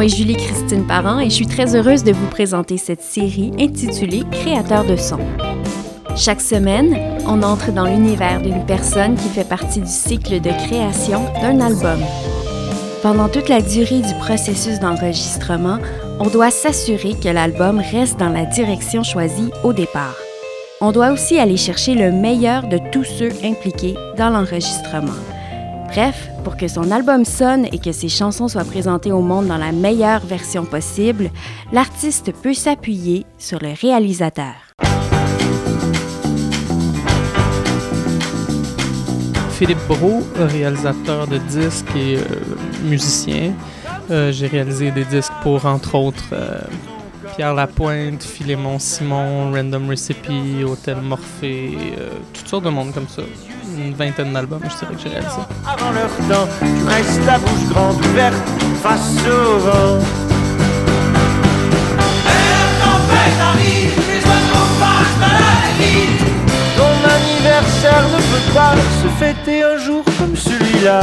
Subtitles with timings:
[0.00, 4.22] Nom est Julie-Christine Parent et je suis très heureuse de vous présenter cette série intitulée
[4.32, 5.18] Créateur de son.
[6.16, 6.96] Chaque semaine,
[7.26, 12.00] on entre dans l'univers d'une personne qui fait partie du cycle de création d'un album.
[13.02, 15.76] Pendant toute la durée du processus d'enregistrement,
[16.18, 20.16] on doit s'assurer que l'album reste dans la direction choisie au départ.
[20.80, 25.12] On doit aussi aller chercher le meilleur de tous ceux impliqués dans l'enregistrement.
[25.92, 29.56] Bref, pour que son album sonne et que ses chansons soient présentées au monde dans
[29.56, 31.30] la meilleure version possible,
[31.72, 34.54] l'artiste peut s'appuyer sur le réalisateur.
[39.50, 42.24] Philippe Brault, réalisateur de disques et euh,
[42.84, 43.52] musicien.
[44.12, 46.60] Euh, j'ai réalisé des disques pour, entre autres, euh,
[47.34, 50.30] Pierre Lapointe, Philémon Simon, Random Recipe,
[50.64, 51.76] Hôtel Morphée,
[52.32, 53.22] toutes sortes de monde comme ça
[53.86, 55.40] une vingtaine d'albums, je dirais que j'ai réalisé.
[55.66, 58.34] Avant leur temps, tu restes la bouche grande ouverte
[58.82, 59.98] face au vent.
[66.76, 71.00] Ton anniversaire ne peut pas se fêter un jour comme celui-là.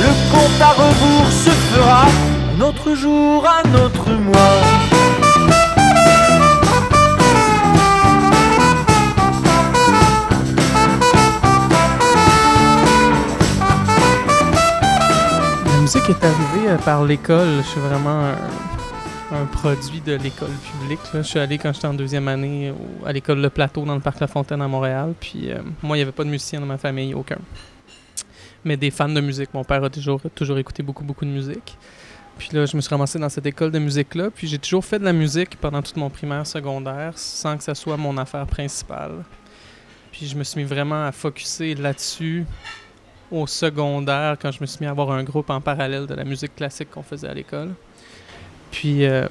[0.00, 2.06] Le compte à rebours se fera
[2.56, 4.93] un autre jour, un autre mois.
[16.08, 17.48] Musique est arrivée euh, par l'école.
[17.58, 18.34] Je suis vraiment
[19.32, 21.00] un, produit de l'école publique.
[21.14, 22.72] Je suis allé quand j'étais en deuxième année
[23.04, 25.14] à l'école Le Plateau dans le parc La Fontaine à Montréal.
[25.18, 27.38] Puis euh, moi, il n'y avait pas de musicien dans ma famille, aucun.
[28.64, 29.54] Mais des fans de musique.
[29.54, 31.76] Mon père a toujours, toujours écouté beaucoup, beaucoup de musique.
[32.38, 34.30] Puis là, je me suis ramassé dans cette école de musique-là.
[34.30, 37.74] Puis j'ai toujours fait de la musique pendant tout mon primaire, secondaire, sans que ça
[37.74, 39.24] soit mon affaire principale.
[40.12, 42.44] Puis je me suis mis vraiment à focuser là-dessus
[43.30, 46.24] au secondaire quand je me suis mis à avoir un groupe en parallèle de la
[46.24, 47.70] musique classique qu'on faisait à l'école.
[48.74, 49.26] Puis euh,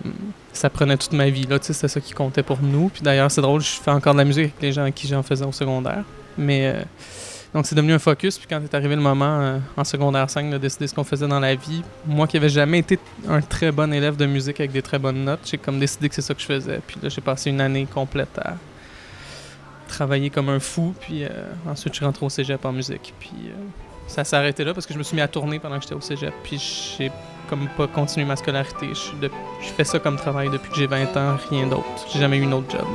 [0.53, 2.87] ça prenait toute ma vie, là, tu sais, c'était ça qui comptait pour nous.
[2.87, 5.05] Puis d'ailleurs, c'est drôle, je fais encore de la musique avec les gens avec qui
[5.05, 6.05] j'en faisais au secondaire.
[6.37, 6.81] Mais euh,
[7.53, 8.37] donc c'est devenu un focus.
[8.37, 11.27] Puis quand est arrivé le moment euh, en secondaire 5 de décider ce qu'on faisait
[11.27, 14.71] dans la vie, moi qui n'avais jamais été un très bon élève de musique avec
[14.71, 16.79] des très bonnes notes, j'ai comme décidé que c'est ça que je faisais.
[16.87, 18.55] Puis là, j'ai passé une année complète à
[19.89, 20.95] travailler comme un fou.
[21.01, 21.25] Puis
[21.69, 23.13] ensuite, je suis rentré au cégep en musique.
[23.19, 23.51] Puis
[24.13, 25.95] ça s'est arrêté là parce que je me suis mis à tourner pendant que j'étais
[25.95, 26.33] au cégep.
[26.43, 27.11] Puis j'ai
[27.49, 28.89] comme pas continué ma scolarité.
[28.93, 31.83] Je, fais ça comme travail depuis que j'ai 20 ans, rien d'autre.
[32.11, 32.85] J'ai jamais eu un autre job.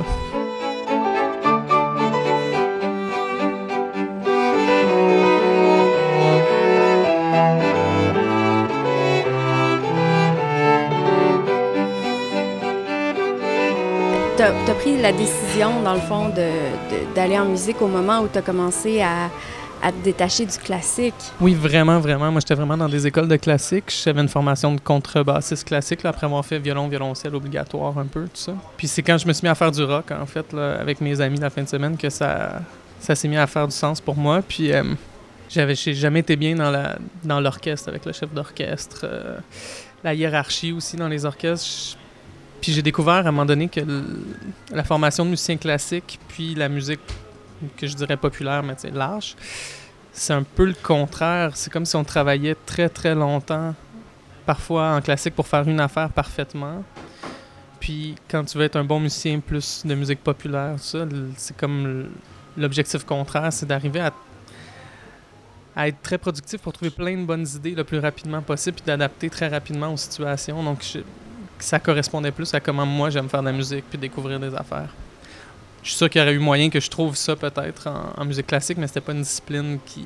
[14.37, 16.31] tu as, pris la décision, dans le fond,
[17.13, 19.29] d'aller en musique au moment où tu as commencé à,
[19.81, 21.13] à te détacher du classique.
[21.39, 22.31] Oui, vraiment, vraiment.
[22.31, 23.85] Moi, j'étais vraiment dans des écoles de classique.
[24.03, 28.29] J'avais une formation de contrebassiste classique, après avoir fait violon, violoncelle obligatoire un peu, tout
[28.33, 28.53] ça.
[28.77, 31.21] Puis c'est quand je me suis mis à faire du rock, en fait, avec mes
[31.21, 32.61] amis la fin de semaine, que ça,
[32.99, 34.41] ça s'est mis à faire du sens pour moi.
[34.41, 34.83] Puis euh,
[35.49, 39.37] j'avais jamais été bien dans dans l'orchestre, avec le chef d'orchestre, euh,
[40.03, 41.97] la hiérarchie aussi dans les orchestres.
[42.61, 43.79] Puis j'ai découvert à un moment donné que
[44.73, 46.99] la formation de musicien classique, puis la musique
[47.77, 49.35] que je dirais populaire, mais tu large.
[50.11, 51.55] C'est un peu le contraire.
[51.55, 53.73] C'est comme si on travaillait très, très longtemps,
[54.45, 56.83] parfois en classique, pour faire une affaire parfaitement.
[57.79, 61.05] Puis quand tu veux être un bon musicien plus de musique populaire, ça,
[61.37, 62.09] c'est comme
[62.57, 64.11] l'objectif contraire, c'est d'arriver à,
[65.75, 68.85] à, être très productif pour trouver plein de bonnes idées le plus rapidement possible, puis
[68.85, 70.61] d'adapter très rapidement aux situations.
[70.61, 70.83] Donc
[71.59, 74.89] ça correspondait plus à comment moi j'aime faire de la musique, puis découvrir des affaires
[75.83, 78.47] je suis sûr qu'il y aurait eu moyen que je trouve ça peut-être en, musique
[78.47, 80.05] classique, mais c'était pas une discipline qui,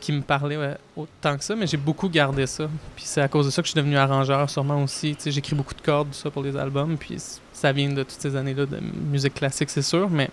[0.00, 0.58] qui me parlait
[0.96, 2.68] autant que ça, mais j'ai beaucoup gardé ça.
[2.96, 5.16] Puis c'est à cause de ça que je suis devenu arrangeur sûrement aussi.
[5.24, 7.16] J'écris beaucoup de cordes ça pour les albums, puis
[7.52, 8.78] ça vient de toutes ces années-là de
[9.10, 10.28] musique classique, c'est sûr, mais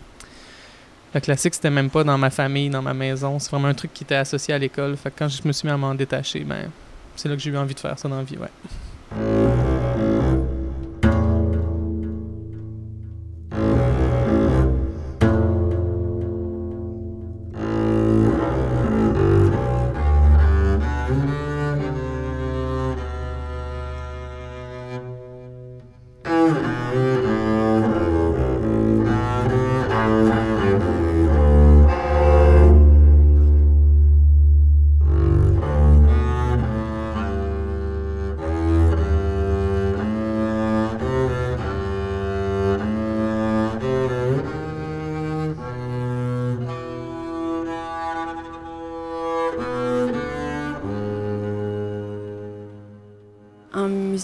[1.16, 3.40] le classique, c'était même pas dans ma famille, dans ma maison.
[3.40, 4.98] C'est vraiment un truc qui était associé à l'école.
[4.98, 6.70] Fait que quand je me suis mis à m'en détacher, ben,
[7.16, 9.45] c'est là que j'ai eu envie de faire ça dans la vie, ouais.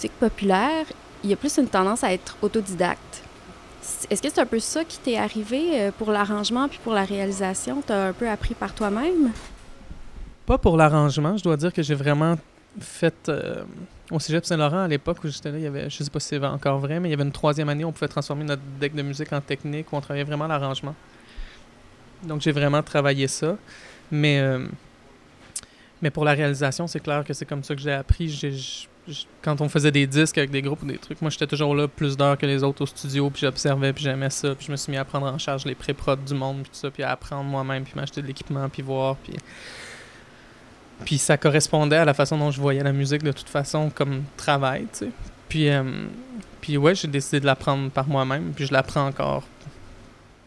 [0.02, 0.86] Musique populaire,
[1.22, 3.22] il y a plus une tendance à être autodidacte.
[4.10, 7.04] Est-ce que c'est un peu ça qui t'est arrivé euh, pour l'arrangement puis pour la
[7.04, 7.82] réalisation?
[7.86, 9.30] Tu as un peu appris par toi-même?
[10.44, 11.36] Pas pour l'arrangement.
[11.36, 12.36] Je dois dire que j'ai vraiment
[12.80, 13.28] fait.
[13.28, 13.62] Euh,
[14.10, 16.28] au cégep Saint-Laurent, à l'époque où j'étais là, il y avait, je sais pas si
[16.28, 18.62] c'est encore vrai, mais il y avait une troisième année où on pouvait transformer notre
[18.78, 20.94] deck de musique en technique, où on travaillait vraiment l'arrangement.
[22.24, 23.56] Donc j'ai vraiment travaillé ça.
[24.10, 24.66] Mais, euh,
[26.02, 28.28] mais pour la réalisation, c'est clair que c'est comme ça que j'ai appris.
[29.42, 31.88] Quand on faisait des disques avec des groupes ou des trucs, moi j'étais toujours là
[31.88, 34.76] plus d'heures que les autres au studio, puis j'observais, puis j'aimais ça, puis je me
[34.76, 37.10] suis mis à prendre en charge les pré-prods du monde, puis tout ça, puis à
[37.10, 39.34] apprendre moi-même, puis m'acheter de l'équipement, puis voir, puis...
[41.04, 44.22] Puis ça correspondait à la façon dont je voyais la musique de toute façon comme
[44.36, 45.10] travail, tu sais.
[45.48, 45.82] Puis, euh,
[46.60, 49.42] puis ouais, j'ai décidé de l'apprendre par moi-même, puis je l'apprends encore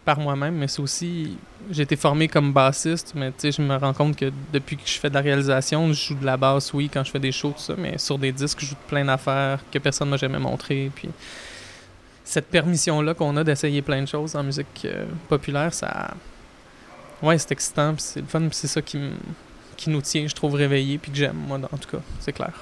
[0.05, 1.37] par moi-même, mais c'est aussi.
[1.71, 4.83] J'ai été formé comme bassiste, mais tu sais, je me rends compte que depuis que
[4.85, 7.31] je fais de la réalisation, je joue de la basse, oui, quand je fais des
[7.31, 10.37] shows, tout ça, mais sur des disques, je joue plein d'affaires que personne m'a jamais
[10.37, 10.91] montré.
[10.95, 11.09] Puis
[12.23, 16.13] cette permission-là qu'on a d'essayer plein de choses en musique euh, populaire, ça.
[17.21, 18.99] Ouais, c'est excitant, c'est le fun, c'est ça qui,
[19.77, 22.53] qui nous tient, je trouve, réveillés, puis que j'aime, moi, en tout cas, c'est clair.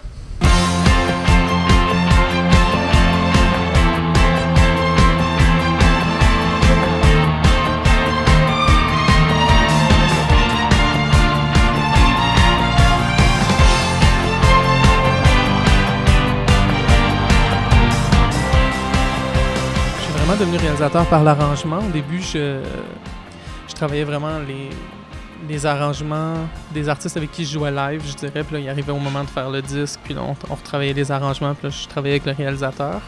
[20.36, 21.80] Devenu réalisateur par l'arrangement.
[21.80, 22.60] Au début, je,
[23.68, 24.70] je travaillais vraiment les,
[25.48, 26.36] les arrangements
[26.74, 28.44] des artistes avec qui je jouais live, je dirais.
[28.44, 31.12] Puis là, il arrivait au moment de faire le disque, puis là, on, retravaillait les
[31.12, 33.02] arrangements, puis là, je travaillais avec le réalisateur.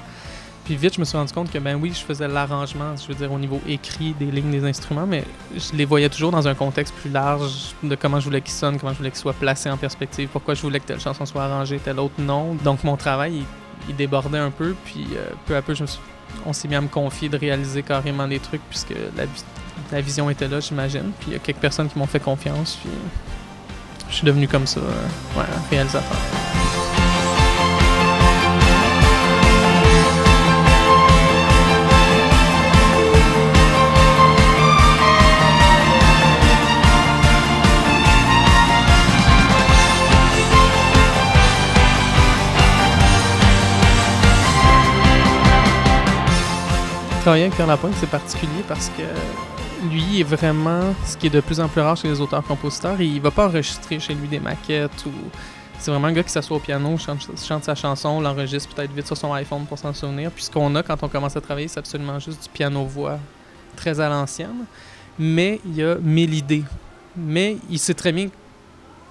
[0.65, 3.13] Puis vite, je me suis rendu compte que, ben oui, je faisais l'arrangement, je veux
[3.13, 5.23] dire, au niveau écrit des lignes des instruments, mais
[5.55, 8.79] je les voyais toujours dans un contexte plus large de comment je voulais qu'ils sonnent,
[8.79, 11.43] comment je voulais qu'ils soient placés en perspective, pourquoi je voulais que telle chanson soit
[11.43, 12.55] arrangée, telle autre non.
[12.63, 13.43] Donc mon travail,
[13.87, 16.01] il, débordait un peu, puis euh, peu à peu, je me suis
[16.45, 18.93] on s'est mis à me confier de réaliser carrément des trucs puisque
[19.91, 21.11] la, vision était là, j'imagine.
[21.19, 22.77] Puis il y a quelques personnes qui m'ont fait confiance.
[22.81, 22.91] Puis
[24.09, 26.17] je suis devenu comme ça, euh, ouais, réalisateur.
[47.25, 49.01] Travailler avec Pierre Lapointe, c'est particulier parce que
[49.91, 53.01] lui est vraiment ce qui est de plus en plus rare chez les auteurs-compositeurs.
[53.01, 55.11] Il va pas enregistrer chez lui des maquettes ou.
[55.79, 59.17] C'est vraiment un gars qui s'assoit au piano, chante, sa chanson, l'enregistre peut-être vite sur
[59.17, 60.29] son iPhone pour s'en souvenir.
[60.29, 63.17] Puis ce qu'on a quand on commence à travailler, c'est absolument juste du piano-voix
[63.75, 64.65] très à l'ancienne.
[65.17, 66.63] Mais il y a mille idées.
[67.17, 68.27] Mais il sait très bien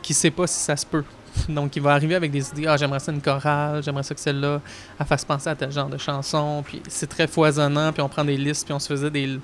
[0.02, 1.04] qu'il sait pas si ça se peut.
[1.48, 2.66] Donc, il va arriver avec des idées.
[2.66, 4.60] Ah, j'aimerais ça une chorale, j'aimerais ça que celle-là
[5.06, 6.62] fasse penser à tel genre de chanson.
[6.64, 7.92] Puis c'est très foisonnant.
[7.92, 9.38] Puis on prend des listes, puis on se faisait des,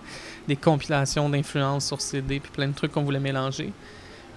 [0.48, 3.72] des compilations d'influences sur CD, puis plein de trucs qu'on voulait mélanger.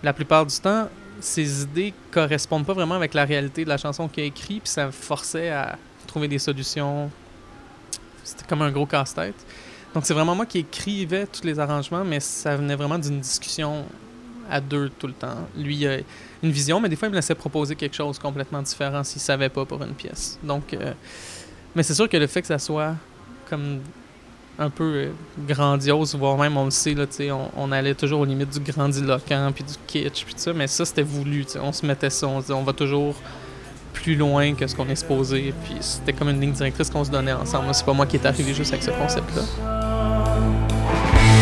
[0.02, 0.89] La plupart du temps,
[1.20, 4.70] ces idées correspondent pas vraiment avec la réalité de la chanson qu'il a écrit, puis
[4.70, 5.77] ça forçait à
[6.08, 7.10] trouver des solutions.
[8.24, 9.36] C'était comme un gros casse-tête.
[9.94, 13.86] Donc c'est vraiment moi qui écrivais tous les arrangements, mais ça venait vraiment d'une discussion
[14.50, 15.48] à deux tout le temps.
[15.58, 15.98] Lui, il a
[16.42, 19.50] une vision, mais des fois, il me laissait proposer quelque chose complètement différent s'il savait
[19.50, 20.40] pas pour une pièce.
[20.44, 20.94] Donc, euh,
[21.76, 22.96] mais c'est sûr que le fait que ça soit
[23.50, 23.80] comme
[24.60, 25.12] un peu euh,
[25.48, 29.52] grandiose, voire même, on le sait, là, on, on allait toujours aux limites du grandiloquent,
[29.54, 31.46] puis du kitsch, puis tout ça, mais ça, c'était voulu.
[31.62, 33.16] On se mettait ça, on se disait, on va toujours
[33.94, 37.12] plus loin que ce qu'on est supposé, puis c'était comme une ligne directrice qu'on se
[37.12, 37.74] donnait ensemble.
[37.74, 39.42] C'est pas moi qui est arrivé juste avec ce concept-là.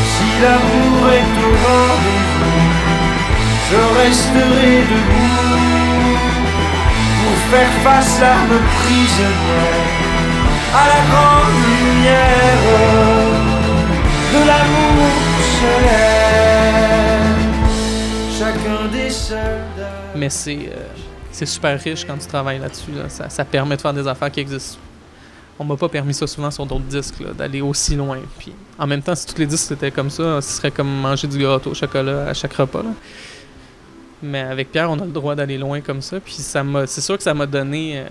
[0.05, 2.50] Si l'amour est au
[3.71, 6.17] je resterai debout
[7.19, 10.01] pour faire face à me prisonnière
[10.73, 12.61] à la grande lumière
[14.33, 15.11] de l'amour
[15.59, 17.21] solaire.
[18.37, 20.11] Chacun des soldats.
[20.15, 20.87] Mais c'est euh,
[21.31, 22.91] c'est super riche quand tu travailles là-dessus.
[23.07, 24.79] Ça, ça, permet de faire des affaires qui existent.
[25.57, 28.17] On m'a pas permis ça souvent sur d'autres disques, d'aller aussi loin.
[28.37, 31.27] Puis en même temps, si tous les disques étaient comme ça, ce serait comme manger
[31.27, 32.83] du gâteau au chocolat à chaque repas.
[32.83, 32.89] Là.
[34.23, 36.19] Mais avec Pierre, on a le droit d'aller loin comme ça.
[36.19, 37.99] Puis ça m'a, c'est sûr que ça m'a donné.
[37.99, 38.05] Euh,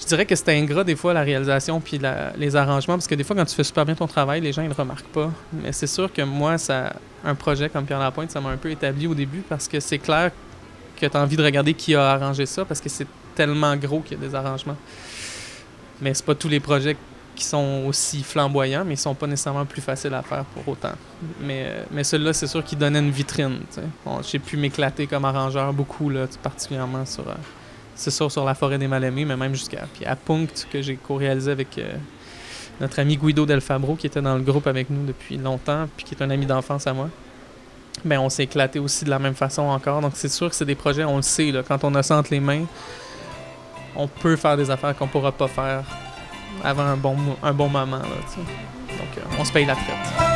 [0.00, 2.00] je dirais que c'était ingrat des fois la réalisation puis
[2.38, 4.62] les arrangements parce que des fois quand tu fais super bien ton travail, les gens
[4.62, 5.30] ils le remarquent pas.
[5.52, 6.94] Mais c'est sûr que moi, ça,
[7.24, 9.98] un projet comme Pierre Lapointe, ça m'a un peu établi au début parce que c'est
[9.98, 10.30] clair
[10.98, 14.00] que tu as envie de regarder qui a arrangé ça parce que c'est tellement gros
[14.00, 14.76] qu'il y a des arrangements.
[16.00, 16.96] Mais c'est pas tous les projets
[17.40, 20.92] qui sont aussi flamboyants, mais ils sont pas nécessairement plus faciles à faire pour autant.
[21.40, 23.60] Mais, mais celui-là, c'est sûr qu'il donnait une vitrine.
[24.30, 27.34] J'ai pu m'éclater comme arrangeur beaucoup, là, particulièrement sur, euh,
[27.94, 30.96] c'est sûr sur la forêt des Mal-Aimés, mais même jusqu'à puis à Punct que j'ai
[30.96, 31.94] co-réalisé avec euh,
[32.78, 36.04] notre ami Guido Del Fabro qui était dans le groupe avec nous depuis longtemps puis
[36.04, 37.08] qui est un ami d'enfance à moi.
[38.04, 40.02] Ben on s'est éclaté aussi de la même façon encore.
[40.02, 42.18] Donc c'est sûr que c'est des projets, on le sait là, quand on a ça
[42.18, 42.64] entre les mains,
[43.96, 45.84] on peut faire des affaires qu'on pourra pas faire
[46.62, 50.30] avant un bon un bon moment là, Donc euh, on se paye la traite.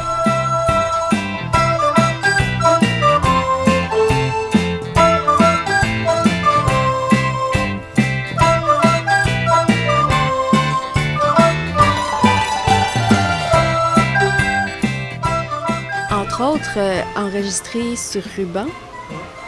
[16.40, 18.66] autre, euh, enregistré sur ruban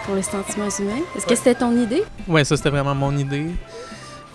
[0.04, 1.02] pour les sentiments humains.
[1.16, 2.02] Est-ce que c'était ton idée?
[2.28, 3.48] Oui, ça c'était vraiment mon idée.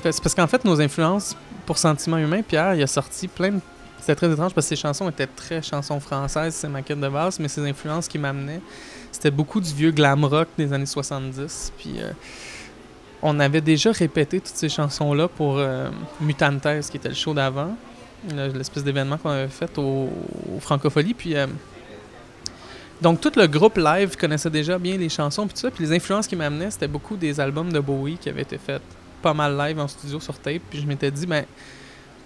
[0.03, 3.59] C'est parce qu'en fait, nos influences pour sentiments humains, Pierre, il a sorti plein de...
[3.99, 7.07] C'était très étrange parce que ses chansons étaient très chansons françaises, c'est ma quête de
[7.07, 8.61] base, mais ses influences qui m'amenaient,
[9.11, 11.73] c'était beaucoup du vieux glam rock des années 70.
[11.77, 12.11] Puis euh,
[13.21, 15.89] on avait déjà répété toutes ces chansons-là pour euh,
[16.19, 17.75] Mutantes, qui était le show d'avant,
[18.53, 20.09] l'espèce d'événement qu'on avait fait au,
[20.59, 21.13] Francofolie.
[21.13, 21.35] Puis
[23.01, 25.71] donc, tout le groupe live connaissait déjà bien les chansons, puis tout ça.
[25.71, 28.81] Puis les influences qui m'amenaient, c'était beaucoup des albums de Bowie qui avaient été faits
[29.21, 30.61] pas mal live en studio sur tape.
[30.69, 31.45] Puis je m'étais dit, ben,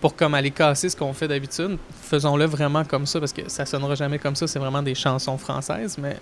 [0.01, 3.65] pour comme aller casser ce qu'on fait d'habitude, faisons-le vraiment comme ça, parce que ça
[3.65, 4.47] sonnera jamais comme ça.
[4.47, 6.17] C'est vraiment des chansons françaises, mais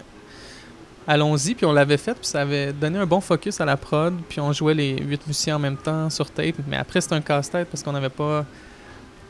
[1.07, 1.55] allons-y.
[1.55, 4.13] Puis on l'avait fait, puis ça avait donné un bon focus à la prod.
[4.29, 6.55] Puis on jouait les huit musiciens en même temps sur tape.
[6.67, 8.45] Mais après, c'était un casse-tête parce qu'on n'avait pas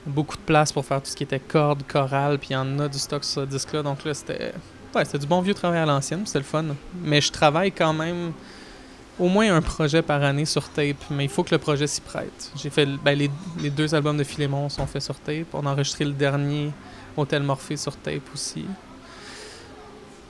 [0.05, 2.77] beaucoup de place pour faire tout ce qui était cordes, chorale, puis il y en
[2.79, 3.83] a du stock sur ce disque-là.
[3.83, 4.53] Donc là, c'était
[4.95, 6.65] Ouais, c'était du bon vieux travail à l'ancienne, c'était le fun.
[7.03, 8.31] Mais je travaille quand même
[9.19, 12.01] au moins un projet par année sur tape, mais il faut que le projet s'y
[12.01, 12.51] prête.
[12.55, 13.29] J'ai fait ben, les,
[13.59, 15.53] les, deux albums de Philémon sont faits sur tape.
[15.53, 16.71] On a enregistré le dernier
[17.15, 18.65] Hôtel Morphée sur tape aussi.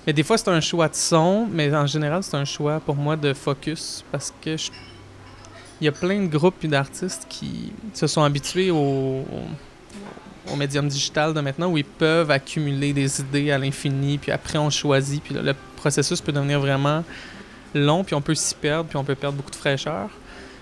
[0.05, 2.95] Mais des fois c'est un choix de son, mais en général c'est un choix pour
[2.95, 4.55] moi de focus parce que
[5.81, 9.25] il y a plein de groupes et d'artistes qui se sont habitués au
[10.51, 14.57] au médium digital de maintenant où ils peuvent accumuler des idées à l'infini, puis après
[14.57, 17.03] on choisit, puis le processus peut devenir vraiment
[17.73, 20.09] long, puis on peut s'y perdre, puis on peut perdre beaucoup de fraîcheur.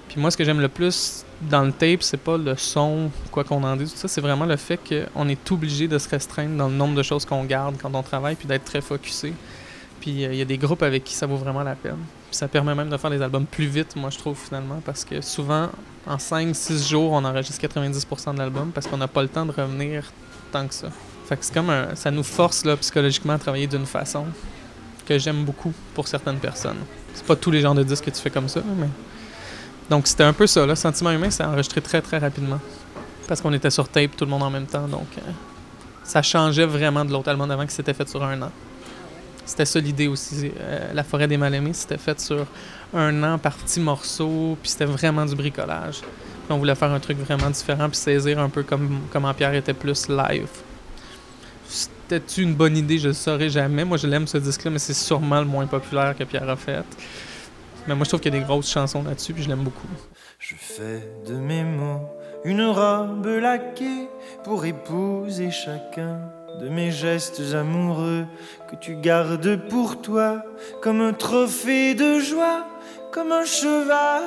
[0.10, 3.44] Puis moi, ce que j'aime le plus dans le tape, c'est pas le son, quoi
[3.44, 6.58] qu'on en dise, tout ça, c'est vraiment le fait qu'on est obligé de se restreindre
[6.58, 9.34] dans le nombre de choses qu'on garde quand on travaille, puis d'être très focusé.
[10.02, 12.00] Puis euh, il y a des groupes avec qui ça vaut vraiment la peine.
[12.30, 15.06] Puis ça permet même de faire des albums plus vite, moi je trouve finalement, parce
[15.06, 15.70] que souvent,
[16.06, 19.52] en 5-6 jours, on enregistre 90% de l'album parce qu'on n'a pas le temps de
[19.52, 20.12] revenir
[20.52, 20.90] tant que ça.
[21.28, 24.26] Fait que c'est comme ça nous force là, psychologiquement à travailler d'une façon
[25.06, 26.80] que j'aime beaucoup pour certaines personnes.
[27.14, 28.88] C'est pas tous les genres de disques que tu fais comme ça, mais.
[29.90, 30.76] Donc c'était un peu ça, là.
[30.76, 32.60] Sentiment humain, c'est enregistré très très rapidement.
[33.28, 35.22] Parce qu'on était sur tape tout le monde en même temps, donc euh,
[36.04, 38.52] ça changeait vraiment de l'autre album d'avant qui s'était fait sur un an.
[39.46, 40.52] C'était ça l'idée aussi.
[40.60, 42.46] Euh, la forêt des mal-aimés, c'était fait sur
[42.94, 46.02] un an par petits morceaux, puis c'était vraiment du bricolage.
[46.50, 49.74] on voulait faire un truc vraiment différent, puis saisir un peu comme comment Pierre était
[49.74, 50.48] plus live.
[52.12, 53.86] C'était une bonne idée, je le saurais jamais.
[53.86, 56.84] Moi, je l'aime ce disque-là, mais c'est sûrement le moins populaire que Pierre a fait.
[57.88, 59.88] Mais moi, je trouve qu'il y a des grosses chansons là-dessus, puis je l'aime beaucoup.
[60.38, 62.02] Je fais de mes mots
[62.44, 64.10] une robe laquée
[64.44, 66.20] pour épouser chacun
[66.60, 68.26] de mes gestes amoureux
[68.70, 70.44] que tu gardes pour toi
[70.82, 72.68] comme un trophée de joie,
[73.14, 74.24] comme un cheval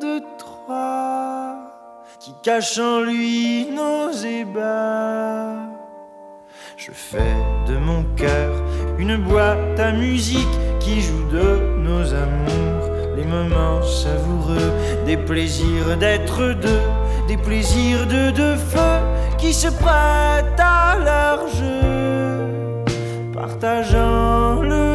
[0.00, 1.56] de Troie
[2.20, 5.77] qui cache en lui nos ébats.
[6.78, 7.34] Je fais
[7.66, 8.54] de mon cœur
[8.98, 10.46] une boîte à musique
[10.78, 14.70] qui joue de nos amours, les moments savoureux,
[15.04, 16.80] des plaisirs d'être deux,
[17.26, 19.00] des plaisirs de deux feux
[19.38, 22.84] qui se prêtent à leur jeu,
[23.34, 24.87] partageant le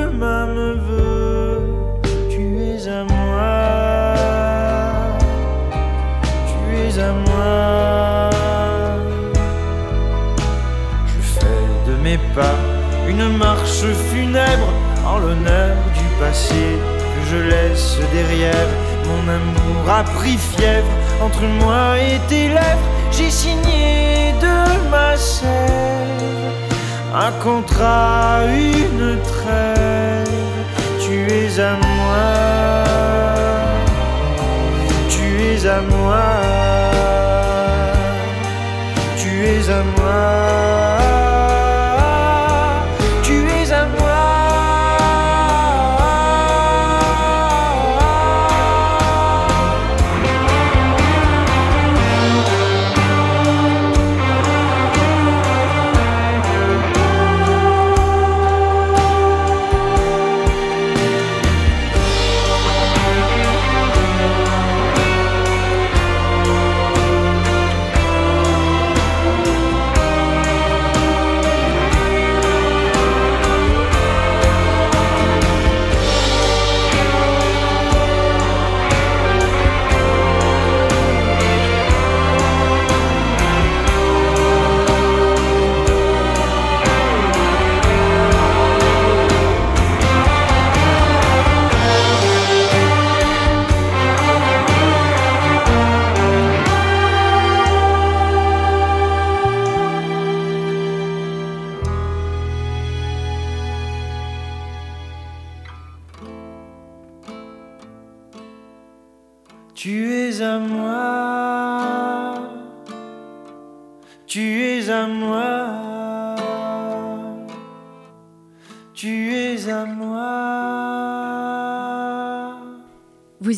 [13.08, 14.70] une marche funèbre
[15.06, 16.64] en l'honneur du passé
[17.14, 18.70] que je laisse derrière.
[19.08, 20.88] Mon amour a pris fièvre
[21.22, 22.90] entre moi et tes lèvres.
[23.12, 24.34] J'ai signé
[24.90, 25.48] ma sève,
[27.14, 30.30] un contrat, une trêve.
[31.00, 32.30] Tu es à moi,
[35.10, 36.26] tu es à moi,
[39.18, 40.83] tu es à moi.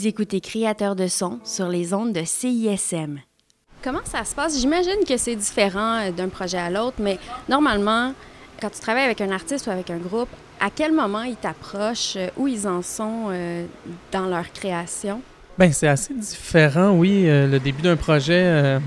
[0.05, 3.21] Vous écoutez Créateur de son sur les ondes de CISM.
[3.83, 4.59] Comment ça se passe?
[4.59, 7.17] J'imagine que c'est différent euh, d'un projet à l'autre, mais
[7.49, 8.13] normalement,
[8.61, 12.17] quand tu travailles avec un artiste ou avec un groupe, à quel moment ils t'approchent,
[12.17, 13.65] euh, où ils en sont euh,
[14.11, 15.23] dans leur création?
[15.57, 17.23] Ben c'est assez différent, oui.
[17.25, 18.79] le début d'un projet,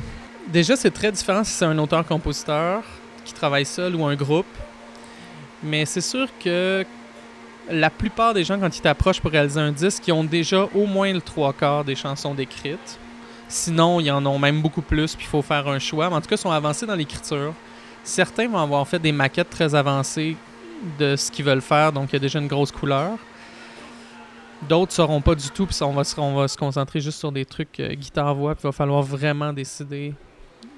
[0.53, 2.85] déjà c'est très différent si c'est un auteur-compositeur
[3.25, 4.47] qui travaille seul ou un groupe.
[5.65, 6.85] Mais c'est sûr que
[7.71, 10.87] la plupart des gens, quand ils t'approchent pour réaliser un disque, ils ont déjà au
[10.87, 12.99] moins le trois quarts des chansons décrites.
[13.49, 16.09] Sinon, ils en ont même beaucoup plus, puis il faut faire un choix.
[16.11, 17.55] Mais en tout cas, ils sont avancés dans l'écriture.
[18.05, 20.37] Certains vont avoir fait des maquettes très avancées
[20.99, 23.19] de ce qu'ils veulent faire, donc il y a déjà une grosse couleur.
[24.69, 27.01] D'autres ne sauront pas du tout, puis ça, on va, se, on va se concentrer
[27.01, 30.15] juste sur des trucs euh, guitare-voix, puis il va falloir vraiment décider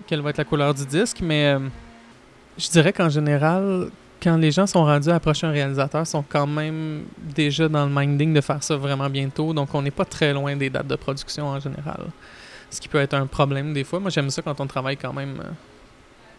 [0.06, 1.20] quelle va être la couleur du disque.
[1.22, 1.60] Mais euh,
[2.58, 3.90] je dirais qu'en général,
[4.22, 7.04] quand les gens sont rendus à approcher un réalisateur, sont quand même
[7.34, 10.56] déjà dans le minding de faire ça vraiment bientôt, donc on n'est pas très loin
[10.56, 12.04] des dates de production en général.
[12.70, 13.98] Ce qui peut être un problème des fois.
[13.98, 15.40] Moi, j'aime ça quand on travaille quand même.
[15.40, 15.50] euh,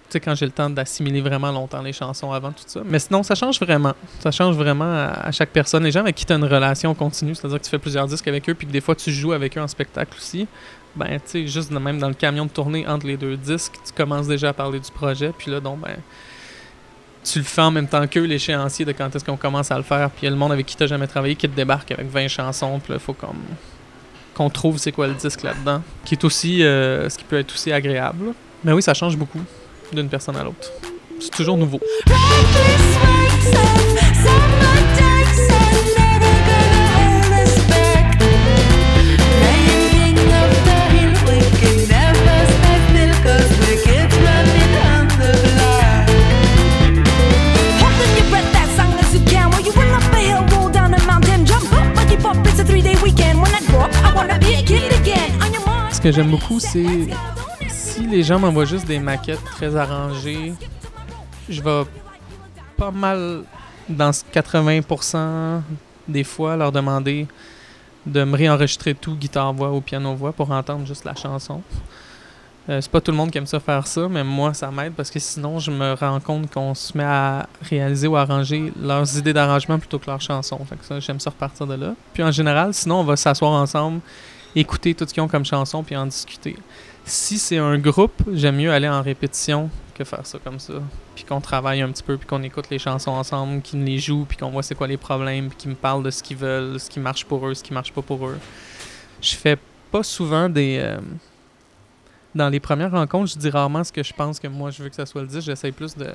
[0.10, 2.82] tu sais, quand j'ai le temps d'assimiler vraiment longtemps les chansons avant tout ça.
[2.86, 3.94] Mais sinon, ça change vraiment.
[4.20, 5.84] Ça change vraiment à, à chaque personne.
[5.84, 8.28] Les gens avec qui tu as une relation continue, c'est-à-dire que tu fais plusieurs disques
[8.28, 10.48] avec eux, puis que des fois tu joues avec eux en spectacle aussi,
[10.96, 13.94] ben, tu sais, juste même dans le camion de tournée entre les deux disques, tu
[13.94, 15.96] commences déjà à parler du projet, puis là, donc, ben,
[17.24, 19.84] tu le fais en même temps qu'eux, l'échéancier de quand est-ce qu'on commence à le
[19.84, 21.92] faire, puis il y a le monde avec qui tu jamais travaillé qui te débarque
[21.92, 23.16] avec 20 chansons, puis là, faut
[24.36, 27.54] qu'on trouve c'est quoi le disque là-dedans, qui est aussi, euh, ce qui peut être
[27.54, 28.34] aussi agréable.
[28.64, 29.42] Mais oui, ça change beaucoup
[29.94, 30.72] d'une personne à l'autre.
[31.20, 31.80] C'est toujours nouveau.
[56.02, 57.10] Ce que j'aime beaucoup, c'est
[57.70, 60.52] si les gens m'envoient juste des maquettes très arrangées,
[61.48, 61.84] je vais
[62.76, 63.44] pas mal,
[63.88, 65.62] dans ce 80%
[66.08, 67.28] des fois, leur demander
[68.08, 71.62] de me réenregistrer tout guitare-voix ou piano-voix pour entendre juste la chanson.
[72.68, 74.94] Euh, c'est pas tout le monde qui aime ça faire ça, mais moi, ça m'aide
[74.94, 79.20] parce que sinon, je me rends compte qu'on se met à réaliser ou arranger leurs
[79.20, 80.66] idées d'arrangement plutôt que leurs chansons.
[80.66, 81.94] Fait que ça, j'aime ça repartir de là.
[82.12, 84.02] Puis en général, sinon, on va s'asseoir ensemble,
[84.56, 86.56] écouter tout ce qu'ils ont comme chanson, puis en discuter.
[87.06, 90.74] Si c'est un groupe, j'aime mieux aller en répétition que faire ça comme ça.
[91.16, 94.26] Puis qu'on travaille un petit peu, puis qu'on écoute les chansons ensemble, qu'ils les jouent,
[94.28, 96.80] puis qu'on voit c'est quoi les problèmes, puis qu'ils me parlent de ce qu'ils veulent,
[96.80, 98.38] ce qui marche pour eux, ce qui marche pas pour eux.
[99.22, 99.58] Je fais
[99.92, 100.80] pas souvent des.
[100.82, 101.00] euh,
[102.34, 104.90] dans les premières rencontres, je dis rarement ce que je pense que moi je veux
[104.90, 105.42] que ça soit le disque.
[105.42, 106.08] J'essaie plus de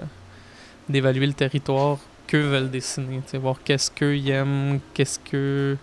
[0.89, 3.21] d'évaluer le territoire qu'eux veulent dessiner.
[3.35, 5.77] Voir qu'est-ce qu'ils aiment, qu'est-ce que.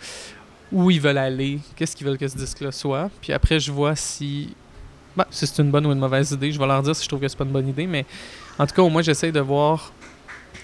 [0.73, 3.09] Où ils veulent aller, qu'est-ce qu'ils veulent que ce disque-là soit.
[3.21, 4.55] Puis après, je vois si.
[5.15, 6.51] bah, si c'est une bonne ou une mauvaise idée.
[6.51, 7.85] Je vais leur dire si je trouve que c'est pas une bonne idée.
[7.85, 8.05] Mais
[8.57, 9.93] en tout cas, au moins, j'essaie de voir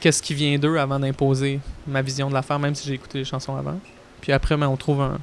[0.02, 3.26] qu'est-ce qui vient d'eux avant d'imposer ma vision de l'affaire, même si j'ai écouté les
[3.26, 3.80] chansons avant.
[4.20, 5.20] Puis après, ben, on trouve un.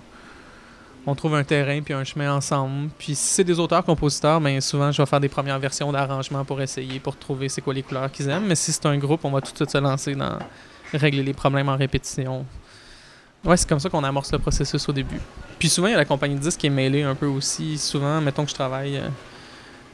[1.09, 2.90] On trouve un terrain puis un chemin ensemble.
[2.99, 6.61] Puis si c'est des auteurs-compositeurs, ben souvent je vais faire des premières versions d'arrangement pour
[6.61, 8.46] essayer, pour trouver c'est quoi les couleurs qu'ils aiment.
[8.46, 10.37] Mais si c'est un groupe, on va tout de suite se lancer dans
[10.92, 12.44] régler les problèmes en répétition.
[13.46, 15.20] Ouais, c'est comme ça qu'on amorce le processus au début.
[15.61, 17.78] Puis souvent, il y a la compagnie de disques qui est mêlée un peu aussi.
[17.78, 19.09] Souvent, mettons que je travaille euh,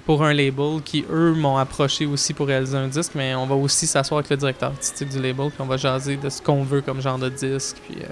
[0.06, 3.54] pour un label qui, eux, m'ont approché aussi pour réaliser un disque, mais on va
[3.54, 6.64] aussi s'asseoir avec le directeur artistique du label, puis on va jaser de ce qu'on
[6.64, 7.76] veut comme genre de disque.
[7.86, 8.06] Puis euh,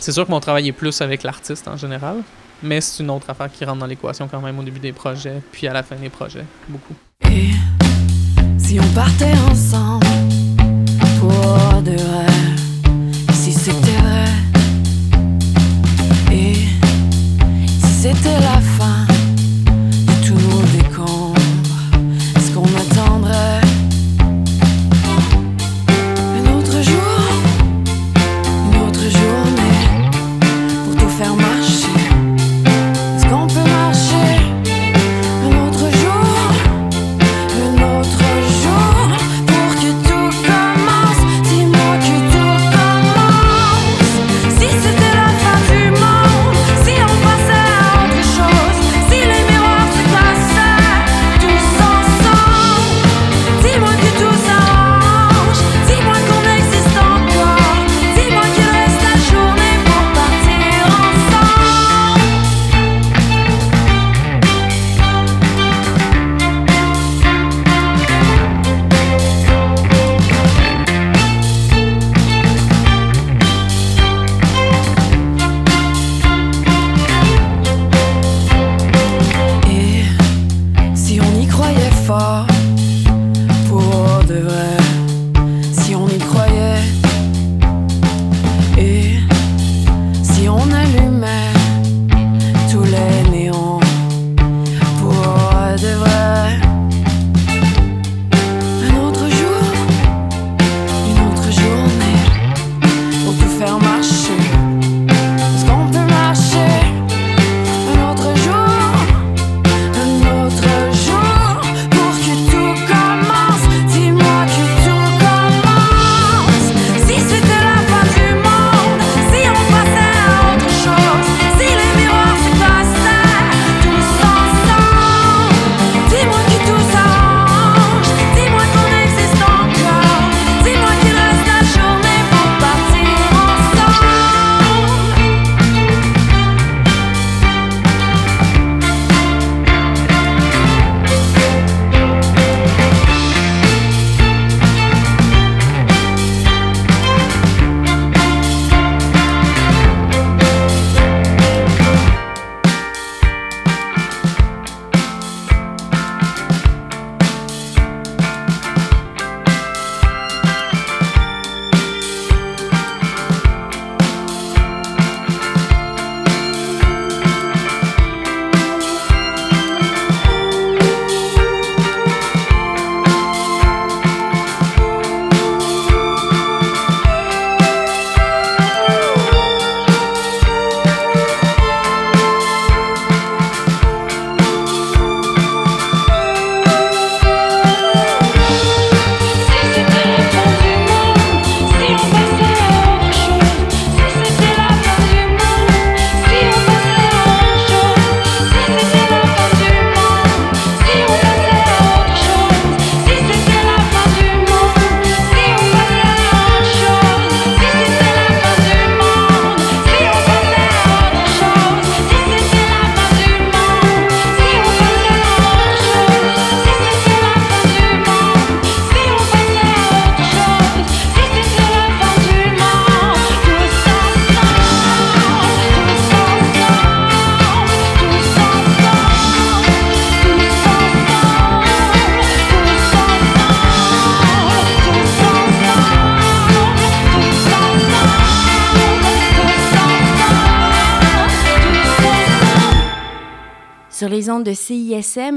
[0.00, 2.22] c'est sûr que mon travail est plus avec l'artiste en général,
[2.62, 5.42] mais c'est une autre affaire qui rentre dans l'équation quand même au début des projets,
[5.52, 6.94] puis à la fin des projets, beaucoup.
[7.30, 7.50] Et
[8.58, 10.06] si on partait ensemble
[11.20, 12.67] pour de vrai,
[16.30, 16.54] et
[17.66, 18.97] si c'était la fin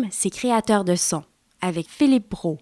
[0.10, 1.24] C'est créateur de son,
[1.62, 2.60] avec Philippe Bro.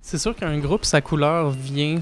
[0.00, 1.98] C'est sûr qu'un groupe, sa couleur vient,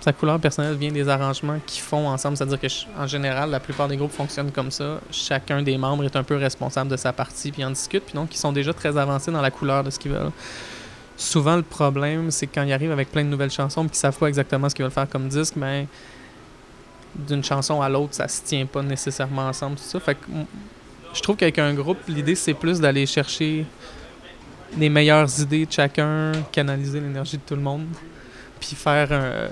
[0.00, 2.38] sa couleur personnelle vient des arrangements qu'ils font ensemble.
[2.38, 2.66] C'est-à-dire que,
[2.98, 5.00] en général, la plupart des groupes fonctionnent comme ça.
[5.10, 8.34] Chacun des membres est un peu responsable de sa partie, puis en discute, puis donc
[8.34, 10.32] ils sont déjà très avancés dans la couleur de ce qu'ils veulent.
[11.18, 14.16] Souvent, le problème, c'est quand ils arrivent avec plein de nouvelles chansons, puis qu'ils savent
[14.18, 15.86] pas exactement ce qu'ils veulent faire comme disque, mais
[17.14, 20.00] d'une chanson à l'autre, ça se tient pas nécessairement ensemble, tout ça.
[20.00, 20.26] Fait que
[21.14, 23.64] je trouve qu'avec un groupe, l'idée, c'est plus d'aller chercher
[24.76, 27.86] les meilleures idées de chacun, canaliser l'énergie de tout le monde,
[28.58, 29.48] puis faire euh,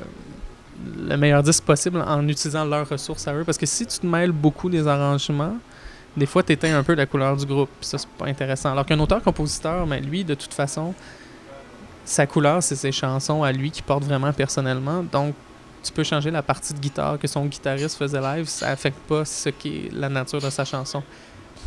[0.98, 3.44] le meilleur disque possible en utilisant leurs ressources à eux.
[3.44, 5.56] Parce que si tu te mêles beaucoup des arrangements,
[6.16, 7.70] des fois, tu éteins un peu la couleur du groupe.
[7.80, 8.72] Puis ça, c'est pas intéressant.
[8.72, 10.94] Alors qu'un auteur-compositeur, mais lui, de toute façon,
[12.04, 15.02] sa couleur, c'est ses chansons à lui qui portent vraiment personnellement.
[15.02, 15.34] Donc,
[15.82, 19.24] tu peux changer la partie de guitare que son guitariste faisait live, ça affecte pas
[19.24, 21.02] ce qui est la nature de sa chanson.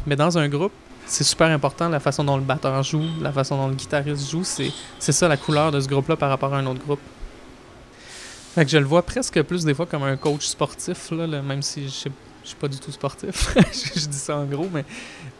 [0.07, 0.73] Mais dans un groupe,
[1.05, 4.43] c'est super important la façon dont le batteur joue, la façon dont le guitariste joue.
[4.43, 6.99] C'est, ça la couleur de ce groupe-là par rapport à un autre groupe.
[8.53, 11.61] Fait que je le vois presque plus des fois comme un coach sportif, là, même
[11.61, 12.09] si je
[12.45, 13.55] je suis pas du tout sportif.
[13.95, 14.85] je, je dis ça en gros, mais,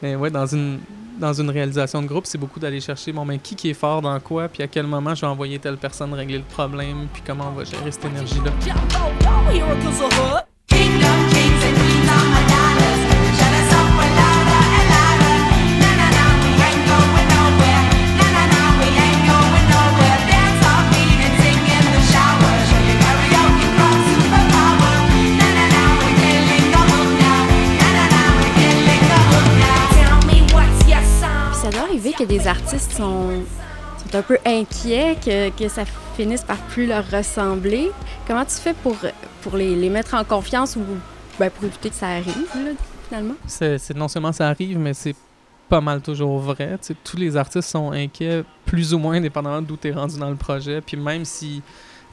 [0.02, 0.80] mais ouais, dans une,
[1.20, 4.02] dans une réalisation de groupe, c'est beaucoup d'aller chercher bon, ben, qui, qui est fort
[4.02, 7.22] dans quoi, puis à quel moment je vais envoyer telle personne régler le problème, puis
[7.26, 8.52] comment on va gérer cette énergie-là.
[32.18, 33.44] Que des artistes sont,
[33.98, 35.84] sont un peu inquiets, que, que ça
[36.16, 37.92] finisse par plus leur ressembler.
[38.28, 38.96] Comment tu fais pour,
[39.42, 40.82] pour les, les mettre en confiance ou
[41.40, 42.48] ben, pour éviter que ça arrive,
[43.08, 43.36] finalement?
[43.96, 45.16] Non seulement ça arrive, mais c'est
[45.68, 46.78] pas mal toujours vrai.
[47.04, 50.36] Tous les artistes sont inquiets, plus ou moins, dépendamment d'où tu es rendu dans le
[50.36, 50.80] projet.
[50.80, 51.62] Puis même si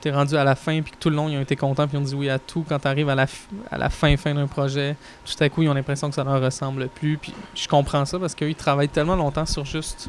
[0.02, 1.86] tu es rendu à la fin, puis que tout le long, ils ont été contents,
[1.86, 3.26] puis ils ont dit oui à tout, quand tu arrives à la,
[3.70, 6.42] à la fin, fin d'un projet, tout à coup, ils ont l'impression que ça leur
[6.42, 7.16] ressemble plus.
[7.16, 10.08] Puis je comprends ça parce qu'eux, ils travaillent tellement longtemps sur juste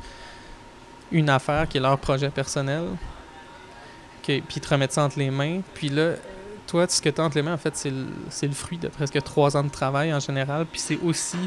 [1.11, 2.83] une affaire qui est leur projet personnel,
[4.23, 5.61] que, puis ils te remettent ça entre les mains.
[5.75, 6.13] Puis là,
[6.65, 8.07] toi, ce que tu as entre les mains, en fait, c'est le,
[8.41, 10.65] le fruit de presque trois ans de travail en général.
[10.65, 11.37] Puis c'est aussi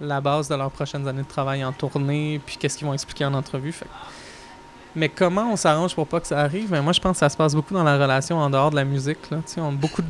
[0.00, 3.24] la base de leurs prochaines années de travail en tournée, puis qu'est-ce qu'ils vont expliquer
[3.24, 3.72] en entrevue.
[3.72, 3.86] Fait
[4.96, 6.70] Mais comment on s'arrange pour pas que ça arrive?
[6.70, 8.76] Ben, moi, je pense que ça se passe beaucoup dans la relation en dehors de
[8.76, 9.30] la musique.
[9.30, 9.38] Là.
[9.58, 10.08] On a beaucoup de,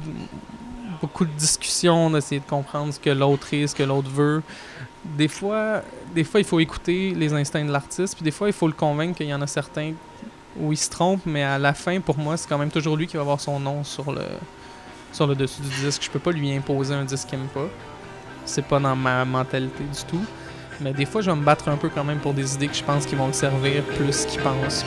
[1.01, 4.42] beaucoup de discussions, d'essayer de comprendre ce que l'autre est, ce que l'autre veut.
[5.05, 5.83] Des fois,
[6.14, 8.73] des fois, il faut écouter les instincts de l'artiste, puis des fois, il faut le
[8.73, 9.92] convaincre qu'il y en a certains
[10.59, 13.07] où il se trompe, mais à la fin, pour moi, c'est quand même toujours lui
[13.07, 14.23] qui va avoir son nom sur le,
[15.12, 16.03] sur le dessus du disque.
[16.05, 17.68] Je peux pas lui imposer un disque qu'il aime pas.
[18.44, 20.25] C'est pas dans ma mentalité du tout.
[20.81, 22.75] Mais des fois, je vais me battre un peu quand même pour des idées que
[22.77, 24.85] je pense qui vont le servir plus qu'il pense.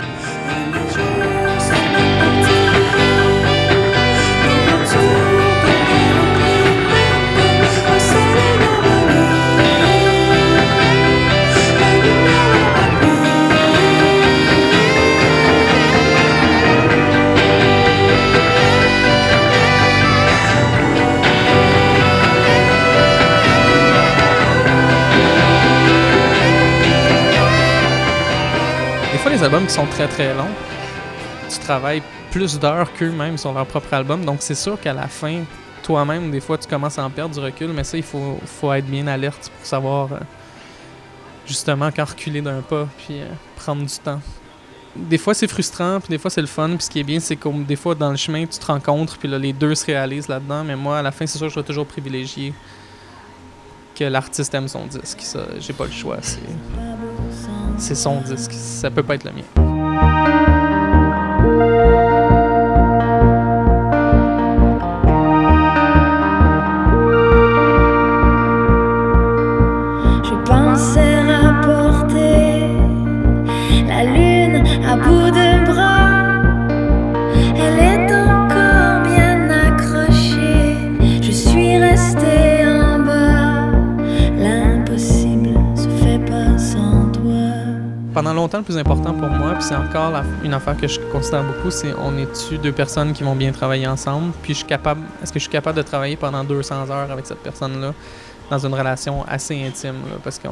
[29.37, 30.49] Les albums qui sont très très longs,
[31.47, 34.25] tu travailles plus d'heures qu'eux-mêmes sur leur propre album.
[34.25, 35.43] Donc, c'est sûr qu'à la fin,
[35.83, 37.67] toi-même, des fois, tu commences à en perdre du recul.
[37.67, 40.17] Mais ça, il faut, faut être bien alerte pour savoir euh,
[41.45, 44.19] justement quand reculer d'un pas, puis euh, prendre du temps.
[44.95, 46.69] Des fois, c'est frustrant, puis des fois, c'est le fun.
[46.69, 49.19] Puis ce qui est bien, c'est que des fois, dans le chemin, tu te rencontres,
[49.19, 50.63] puis là, les deux se réalisent là-dedans.
[50.63, 52.55] Mais moi, à la fin, c'est sûr que je vais toujours privilégier
[53.95, 55.19] que l'artiste aime son disque.
[55.21, 56.17] Ça, j'ai pas le choix.
[56.21, 56.39] C'est,
[57.77, 58.53] c'est son disque.
[58.53, 60.36] Ça peut pas être le mien.
[88.55, 91.93] Le plus important pour moi, puis c'est encore une affaire que je considère beaucoup, c'est
[91.93, 95.39] on est-tu deux personnes qui vont bien travailler ensemble, puis je suis capable, est-ce que
[95.39, 97.93] je suis capable de travailler pendant 200 heures avec cette personne-là
[98.49, 100.49] dans une relation assez intime, parce qu'on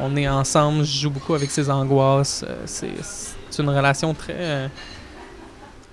[0.00, 4.68] on est ensemble, je joue beaucoup avec ses angoisses, euh, c'est une relation très euh,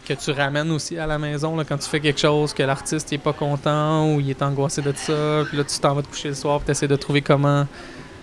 [0.07, 3.17] que tu ramènes aussi à la maison quand tu fais quelque chose que l'artiste n'est
[3.17, 6.29] pas content ou il est angoissé de ça, puis là tu t'en vas te coucher
[6.29, 7.65] le soir, puis tu essaies de trouver comment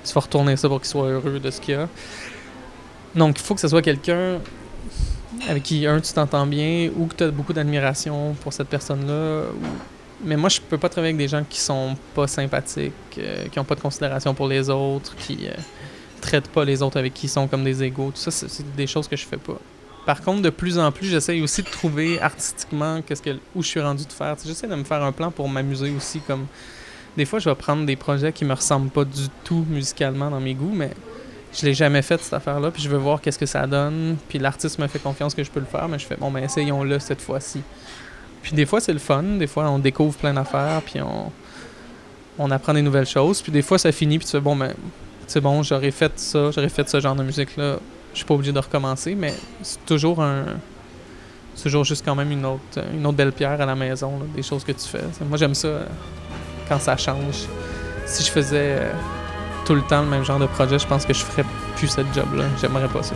[0.05, 1.89] tu vas retourner ça pour qu'il soit heureux de ce qu'il a.
[3.15, 4.39] Donc, il faut que ce soit quelqu'un
[5.49, 9.45] avec qui, un, tu t'entends bien ou que tu as beaucoup d'admiration pour cette personne-là.
[10.25, 13.59] Mais moi, je peux pas travailler avec des gens qui sont pas sympathiques, euh, qui
[13.59, 15.55] ont pas de considération pour les autres, qui euh,
[16.21, 18.13] traitent pas les autres avec qui ils sont comme des égaux.
[18.15, 19.59] Tout ça, c'est des choses que je fais pas.
[20.07, 23.69] Par contre, de plus en plus, j'essaie aussi de trouver artistiquement qu'est-ce que, où je
[23.69, 24.37] suis rendu de faire.
[24.45, 26.21] J'essaie de me faire un plan pour m'amuser aussi.
[26.21, 26.47] Comme
[27.17, 30.41] des fois, je vais prendre des projets qui me ressemblent pas du tout musicalement dans
[30.41, 30.91] mes goûts, mais
[31.55, 32.71] je l'ai jamais fait cette affaire-là.
[32.71, 34.17] Puis je veux voir qu'est-ce que ça donne.
[34.29, 36.43] Puis l'artiste me fait confiance que je peux le faire, mais je fais bon, ben
[36.43, 37.63] essayons-le cette fois-ci.
[38.43, 39.23] Puis des fois, c'est le fun.
[39.23, 41.31] Des fois, on découvre plein d'affaires, puis on,
[42.39, 43.41] on apprend des nouvelles choses.
[43.43, 44.75] Puis des fois, ça finit, puis tu fais bon, ben
[45.27, 47.77] c'est bon, j'aurais fait ça, j'aurais fait ce genre de musique-là.
[48.13, 50.45] Je suis pas obligé de recommencer, mais c'est toujours un.
[51.55, 54.43] C'est toujours juste quand même une autre, une autre belle pierre à la maison, des
[54.43, 55.05] choses que tu fais.
[55.27, 55.85] Moi, j'aime ça euh,
[56.69, 57.47] quand ça change.
[58.07, 58.93] Si je faisais euh,
[59.65, 61.45] tout le temps le même genre de projet, je pense que je ferais
[61.77, 62.45] plus cette job-là.
[62.61, 63.15] J'aimerais pas ça.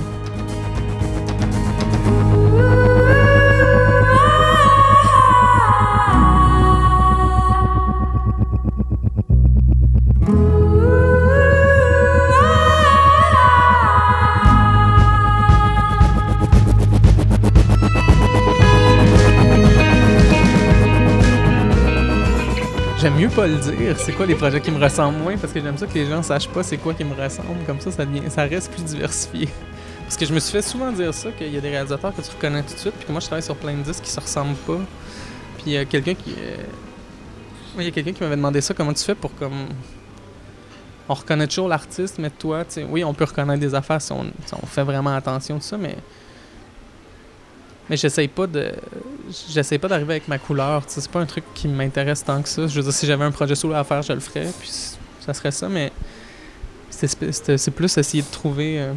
[23.36, 23.98] Pas le dire.
[23.98, 25.36] C'est quoi les projets qui me ressemblent moins?
[25.36, 27.62] Parce que j'aime ça que les gens sachent pas c'est quoi qui me ressemble.
[27.66, 29.48] Comme ça, ça, devient, ça reste plus diversifié.
[30.04, 32.22] Parce que je me suis fait souvent dire ça, qu'il y a des réalisateurs que
[32.22, 34.10] tu reconnais tout de suite, puis que moi je travaille sur plein de disques qui
[34.10, 34.78] se ressemblent pas.
[35.56, 36.34] Puis il y a quelqu'un qui.
[36.38, 36.56] euh,
[37.78, 39.66] Il y a quelqu'un qui m'avait demandé ça, comment tu fais pour comme.
[41.08, 44.54] On reconnaît toujours l'artiste, mais toi, oui, on peut reconnaître des affaires si on, si
[44.54, 45.96] on fait vraiment attention, tout ça, mais.
[47.88, 48.72] Mais j'essaye pas de.
[49.48, 50.82] J'essaye pas d'arriver avec ma couleur.
[50.86, 52.66] C'est pas un truc qui m'intéresse tant que ça.
[52.66, 54.48] Je veux dire, si j'avais un projet solo à faire, je le ferais.
[54.60, 54.70] Puis
[55.20, 55.92] ça serait ça, mais.
[56.90, 58.80] C'est plus essayer de trouver.
[58.80, 58.92] euh,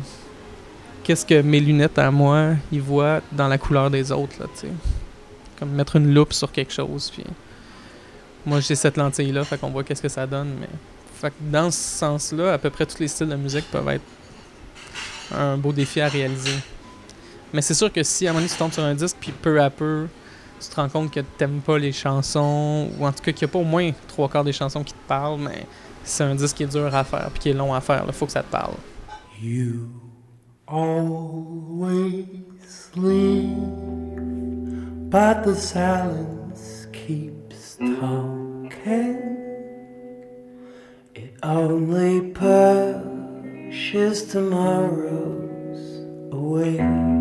[1.03, 4.45] Qu'est-ce que mes lunettes à moi, ils voient dans la couleur des autres, là.
[5.59, 7.23] Comme mettre une loupe sur quelque chose, puis.
[8.45, 10.69] Moi, j'ai cette lentille-là, fait qu'on voit qu'est-ce que ça donne, mais.
[11.19, 14.03] Fait que dans ce sens-là, à peu près tous les styles de musique peuvent être
[15.35, 16.55] un beau défi à réaliser.
[17.53, 19.61] Mais c'est sûr que si à un moment tu tombes sur un disque, puis peu
[19.61, 20.07] à peu,
[20.59, 23.51] tu te rends compte que t'aimes pas les chansons, ou en tout cas qu'il n'y
[23.51, 25.65] a pas au moins trois quarts des chansons qui te parlent, mais
[26.03, 28.13] c'est un disque qui est dur à faire, puis qui est long à faire, il
[28.13, 28.73] faut que ça te parle.
[29.41, 29.89] You
[30.67, 32.25] always
[32.95, 33.55] leave,
[35.09, 39.17] but the silence keeps talking.
[41.15, 45.79] It only pushes tomorrows
[46.31, 47.18] away.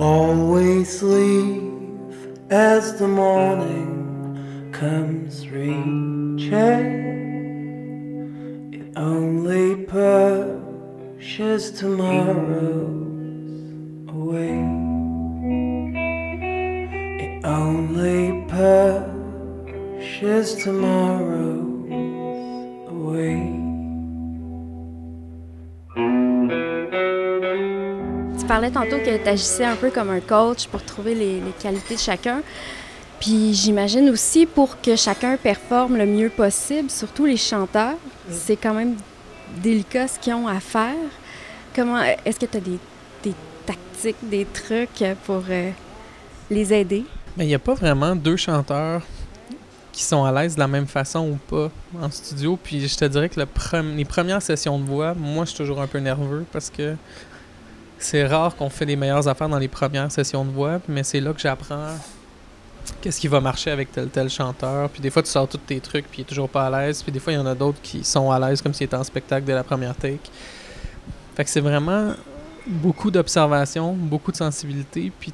[0.00, 6.48] Always leave as the morning comes reaching.
[8.72, 12.80] It only pushes tomorrows
[14.08, 14.64] away.
[17.20, 18.46] It only
[19.98, 21.90] pushes tomorrows
[22.88, 23.60] away.
[28.50, 31.94] Parlais tantôt que tu agissais un peu comme un coach pour trouver les, les qualités
[31.94, 32.42] de chacun.
[33.20, 37.94] Puis j'imagine aussi pour que chacun performe le mieux possible, surtout les chanteurs,
[38.28, 38.96] c'est quand même
[39.62, 40.96] délicat ce qu'ils ont à faire.
[41.76, 42.78] Comment est-ce que tu as des,
[43.22, 43.34] des
[43.64, 45.70] tactiques, des trucs pour euh,
[46.50, 47.04] les aider?
[47.36, 49.02] Mais il n'y a pas vraiment deux chanteurs
[49.92, 51.70] qui sont à l'aise de la même façon ou pas
[52.02, 52.58] en studio.
[52.60, 55.58] Puis je te dirais que le pre- les premières sessions de voix, moi, je suis
[55.58, 56.96] toujours un peu nerveux parce que
[58.00, 61.20] c'est rare qu'on fait les meilleures affaires dans les premières sessions de voix, mais c'est
[61.20, 61.96] là que j'apprends
[63.00, 64.88] qu'est-ce qui va marcher avec tel tel chanteur.
[64.90, 67.02] Puis des fois, tu sors tous tes trucs, puis il est toujours pas à l'aise.
[67.02, 68.96] Puis des fois, il y en a d'autres qui sont à l'aise comme s'il était
[68.96, 70.30] en spectacle dès la première take.
[71.36, 72.14] Fait que c'est vraiment
[72.66, 75.32] beaucoup d'observation, beaucoup de sensibilité, puis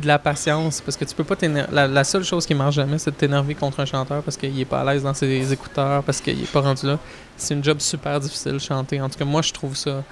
[0.00, 1.72] de la patience parce que tu peux pas t'énerver.
[1.72, 4.58] La, la seule chose qui marche jamais, c'est de t'énerver contre un chanteur parce qu'il
[4.60, 6.98] est pas à l'aise dans ses écouteurs, parce qu'il est pas rendu là.
[7.36, 9.00] C'est une job super difficile chanter.
[9.00, 10.02] En tout cas, moi, je trouve ça.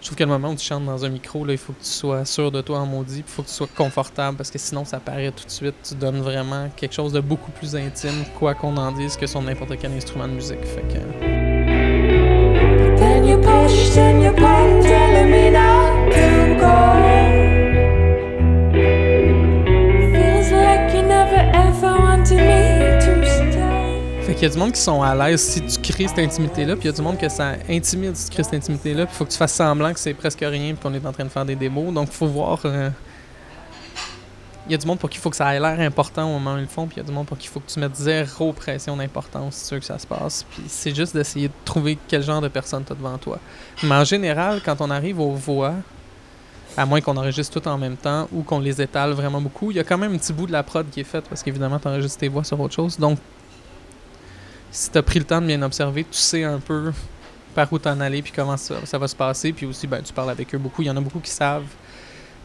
[0.00, 1.82] Je trouve qu'à le moment où tu chantes dans un micro, là, il faut que
[1.82, 4.58] tu sois sûr de toi en maudit, il faut que tu sois confortable parce que
[4.58, 5.74] sinon, ça paraît tout de suite.
[5.82, 9.42] Tu donnes vraiment quelque chose de beaucoup plus intime, quoi qu'on en dise, que sur
[9.42, 10.64] n'importe quel instrument de musique.
[10.64, 10.98] Fait que.
[24.28, 26.76] Fait qu'il y a du monde qui sont à l'aise si tu crées cette intimité-là,
[26.76, 29.14] puis il y a du monde que ça intimide si tu crées cette intimité-là, puis
[29.14, 31.24] il faut que tu fasses semblant que c'est presque rien, puis qu'on est en train
[31.24, 31.94] de faire des démos.
[31.94, 32.60] Donc, faut voir.
[32.66, 32.90] euh,
[34.66, 36.34] il y a du monde pour qui il faut que ça ait l'air important au
[36.34, 37.60] moment où ils le font, puis il y a du monde pour qui il faut
[37.60, 40.44] que tu mettes zéro pression d'importance si tu veux que ça se passe.
[40.50, 43.38] Puis c'est juste d'essayer de trouver quel genre de personne tu as devant toi.
[43.82, 45.72] Mais en général, quand on arrive aux voix,
[46.76, 49.78] à moins qu'on enregistre tout en même temps ou qu'on les étale vraiment beaucoup, il
[49.78, 51.78] y a quand même un petit bout de la prod qui est fait parce qu'évidemment,
[51.78, 52.98] tu enregistres tes voix sur autre chose.
[52.98, 53.18] Donc,
[54.70, 56.92] si tu as pris le temps de bien observer, tu sais un peu
[57.54, 59.52] par où t'en aller puis comment ça, va se passer.
[59.52, 60.82] Puis aussi, ben, tu parles avec eux beaucoup.
[60.82, 61.64] Il y en a beaucoup qui savent.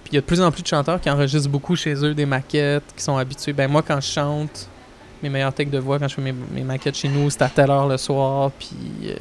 [0.04, 2.14] Puis il y a de plus en plus de chanteurs qui enregistrent beaucoup chez eux
[2.14, 3.54] des maquettes, qui sont habitués.
[3.54, 4.68] Ben moi, quand je chante,
[5.22, 7.72] mes meilleurs techs de voix, quand je fais mes, maquettes chez nous, c'est à telle
[7.72, 9.16] heure le soir, puis euh,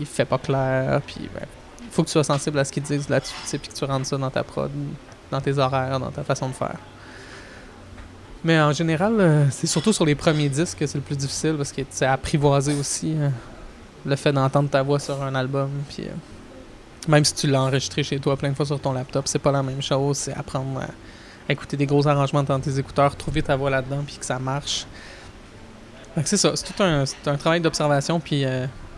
[0.00, 1.46] il fait pas clair, puis ben,
[1.80, 4.06] il faut que tu sois sensible à ce qu'ils disent là-dessus, puis que tu rentres
[4.06, 4.70] ça dans ta prod,
[5.30, 6.78] dans tes horaires, dans ta façon de faire.
[8.44, 11.54] Mais en général, euh, c'est surtout sur les premiers disques que c'est le plus difficile
[11.56, 13.28] parce que c'est apprivoiser aussi euh,
[14.04, 15.70] le fait d'entendre ta voix sur un album.
[15.88, 16.10] Puis, euh,
[17.08, 19.52] même si tu l'as enregistré chez toi plein de fois sur ton laptop, c'est pas
[19.52, 20.16] la même chose.
[20.16, 24.16] C'est apprendre à, écouter des gros arrangements dans tes écouteurs, trouver ta voix là-dedans, puis
[24.16, 24.86] que ça marche.
[26.24, 28.44] C'est ça, c'est tout un, un travail d'observation, puis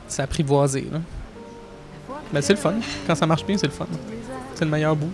[0.08, 0.86] c'est apprivoiser.
[0.92, 1.00] Là.
[2.32, 2.74] Ben, c'est le fun.
[3.06, 3.86] Quand ça marche bien, c'est le fun.
[4.54, 5.12] C'est le meilleur bout.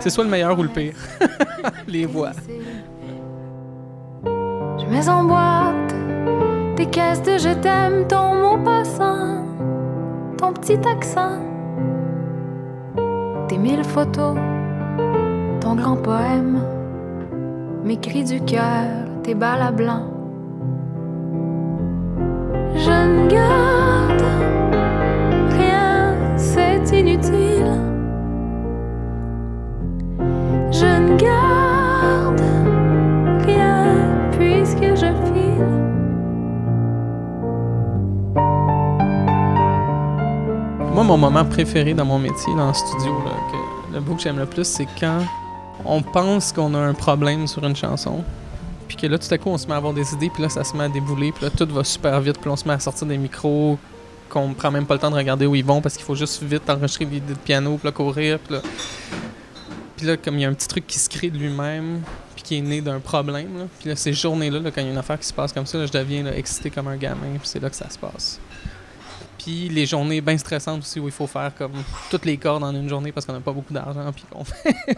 [0.00, 0.94] C'est soit le meilleur ou le pire.
[1.86, 2.32] Les voix.
[4.90, 5.94] Mets en boîte
[6.76, 9.44] des caisses de je t'aime, ton mot passant,
[10.36, 11.38] ton petit accent,
[13.46, 14.36] tes mille photos,
[15.60, 16.60] ton grand poème,
[17.84, 20.06] mes cris du cœur, tes balles à blanc.
[22.74, 24.24] Je ne garde
[25.56, 27.49] rien, c'est inutile.
[41.00, 43.24] Moi, mon moment préféré dans mon métier, dans le studio,
[43.90, 45.24] le bout que j'aime le plus, c'est quand
[45.82, 48.22] on pense qu'on a un problème sur une chanson.
[48.86, 50.50] Puis que là, tout à coup, on se met à avoir des idées, puis là,
[50.50, 52.74] ça se met à débouler, puis là, tout va super vite, puis on se met
[52.74, 53.78] à sortir des micros,
[54.28, 56.42] qu'on prend même pas le temps de regarder où ils vont, parce qu'il faut juste
[56.42, 58.60] vite enregistrer des idées de piano, puis là, courir, puis là...
[59.96, 62.02] Puis là, comme il y a un petit truc qui se crée de lui-même,
[62.34, 64.92] puis qui est né d'un problème, puis là, ces journées-là, là, quand il y a
[64.92, 67.48] une affaire qui se passe comme ça, là, je deviens excité comme un gamin, puis
[67.48, 68.38] c'est là que ça se passe.
[69.42, 71.72] Puis les journées bien stressantes aussi où il faut faire comme
[72.10, 74.12] toutes les cordes en une journée parce qu'on n'a pas beaucoup d'argent.
[74.12, 74.24] Puis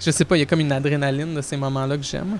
[0.00, 2.36] je sais pas, il y a comme une adrénaline de ces moments-là que j'aime.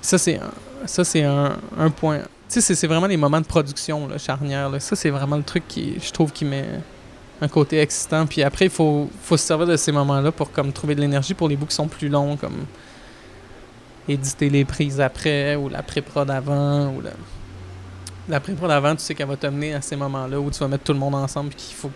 [0.00, 0.52] Ça, c'est un,
[0.86, 1.56] ça, c'est un,
[1.96, 2.20] point.
[2.48, 4.70] Tu sais, c'est, vraiment les moments de production là, charnière.
[4.80, 6.64] Ça, c'est vraiment le truc qui, je trouve, qui met
[7.40, 8.26] un côté excitant.
[8.26, 11.34] Puis après, il faut, faut se servir de ces moments-là pour comme trouver de l'énergie
[11.34, 12.66] pour les bouts qui sont plus longs, comme
[14.08, 17.10] éditer les prises après ou la pré-prod avant ou la,
[18.28, 20.84] la pré-prod avant, tu sais qu'elle va t'amener à ces moments-là où tu vas mettre
[20.84, 21.90] tout le monde ensemble puis qu'il faut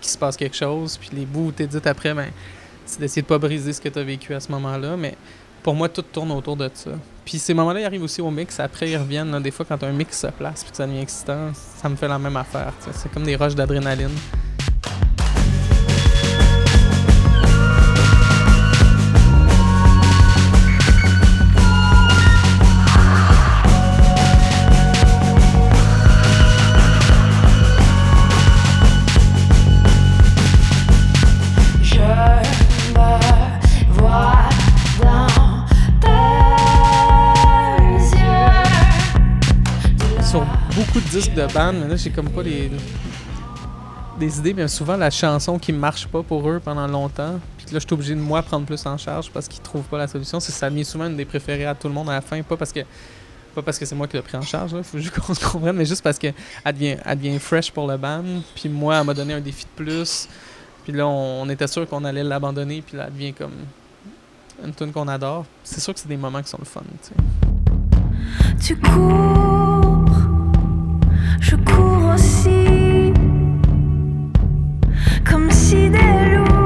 [0.00, 0.98] qu'il se passe quelque chose.
[0.98, 2.28] Puis les bouts où t'édites après, ben,
[2.84, 4.96] c'est d'essayer de pas briser ce que tu as vécu à ce moment-là.
[4.96, 5.16] Mais
[5.62, 6.90] pour moi, tout tourne autour de ça.
[7.24, 8.58] Puis ces moments-là, ils arrivent aussi au mix.
[8.60, 9.40] Après, ils reviennent.
[9.40, 12.08] des fois, quand un mix se place puis que ça devient excitant, ça me fait
[12.08, 12.72] la même affaire.
[12.92, 14.10] C'est comme des rushs d'adrénaline.
[41.12, 42.70] Disques de band, mais là, j'ai comme pas les
[44.18, 47.38] des idées, mais souvent la chanson qui marche pas pour eux pendant longtemps.
[47.58, 49.98] Puis là, je suis obligé de moi prendre plus en charge parce qu'ils trouvent pas
[49.98, 50.40] la solution.
[50.40, 52.56] C'est ça devient souvent une des préférées à tout le monde à la fin, pas
[52.56, 52.80] parce que
[53.54, 55.44] pas parce que c'est moi qui l'ai pris en charge, là, faut juste qu'on se
[55.44, 56.28] comprenne, mais juste parce que
[56.64, 58.24] elle devient, elle devient fresh pour le band.
[58.54, 60.28] Puis moi, elle m'a donné un défi de plus.
[60.84, 63.52] Puis là, on, on était sûr qu'on allait l'abandonner, puis là, elle devient comme
[64.64, 65.44] une tune qu'on adore.
[65.64, 67.14] C'est sûr que c'est des moments qui sont le fun, tu sais.
[68.60, 69.71] Tu cours,
[71.40, 73.12] je cours aussi,
[75.28, 76.61] comme si des loups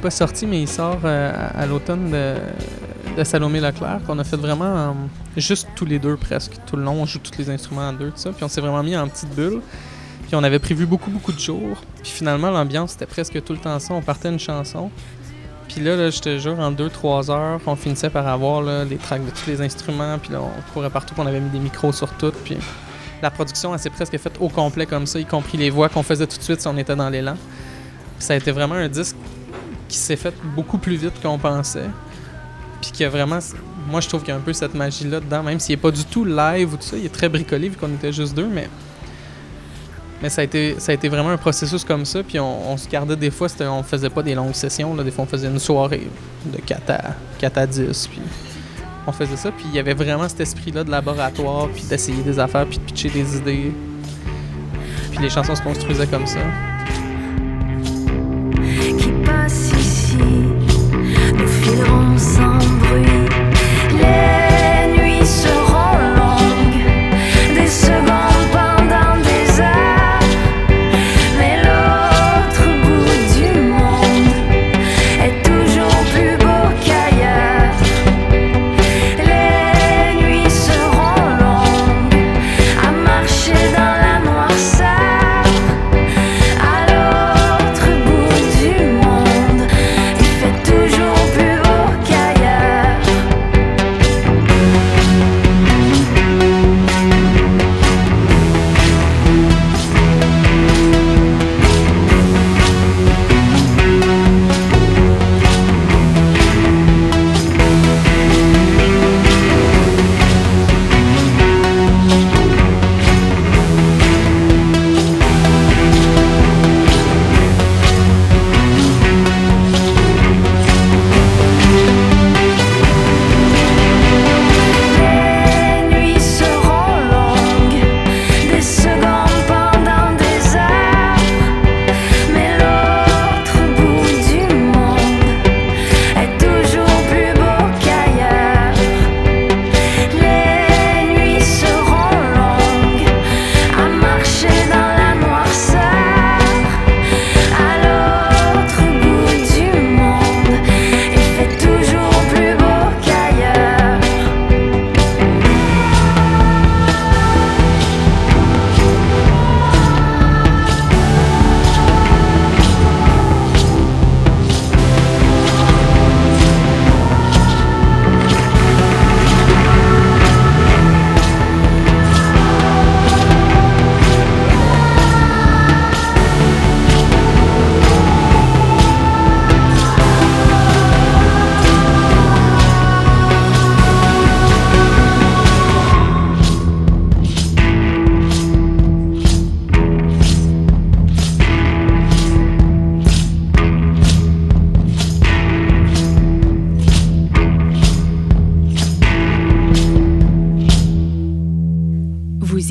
[0.00, 4.36] pas sorti, mais il sort euh, à, à l'automne de, Salomé Leclerc, qu'on a fait
[4.36, 4.92] vraiment euh,
[5.36, 6.52] juste tous les deux presque.
[6.66, 8.30] Tout le long, on joue tous les instruments en deux, tout ça.
[8.30, 9.60] Puis on s'est vraiment mis en petite bulle.
[10.26, 11.82] Puis on avait prévu beaucoup, beaucoup de jours.
[12.02, 13.92] Puis finalement, l'ambiance, c'était presque tout le temps ça.
[13.92, 14.90] On partait une chanson.
[15.68, 18.96] Puis là, là je te jure, en 2-3 heures, on finissait par avoir là, les
[18.96, 20.18] tracks de tous les instruments.
[20.18, 22.32] Puis là, on courait partout, puis on avait mis des micros sur tout.
[22.44, 22.56] Puis
[23.22, 26.02] la production, elle s'est presque faite au complet comme ça, y compris les voix qu'on
[26.02, 27.34] faisait tout de suite si on était dans l'élan.
[28.18, 29.16] Ça a été vraiment un disque
[29.90, 31.90] qui s'est fait beaucoup plus vite qu'on pensait.
[32.80, 33.40] Puis qui a vraiment.
[33.88, 35.90] Moi, je trouve qu'il y a un peu cette magie-là dedans, même s'il n'est pas
[35.90, 36.96] du tout live ou tout ça.
[36.96, 38.68] Il est très bricolé vu qu'on était juste deux, mais.
[40.22, 42.22] Mais ça a, été, ça a été vraiment un processus comme ça.
[42.22, 44.94] Puis on, se gardait des fois, on faisait pas des longues sessions.
[44.94, 46.06] Là, des fois, on faisait une soirée
[46.44, 48.08] de 4 à, 4 à 10.
[48.08, 48.20] Puis
[49.06, 49.50] on faisait ça.
[49.50, 52.82] Puis il y avait vraiment cet esprit-là de laboratoire, puis d'essayer des affaires, puis de
[52.82, 53.72] pitcher des idées.
[55.10, 56.40] Puis les chansons se construisaient comme ça.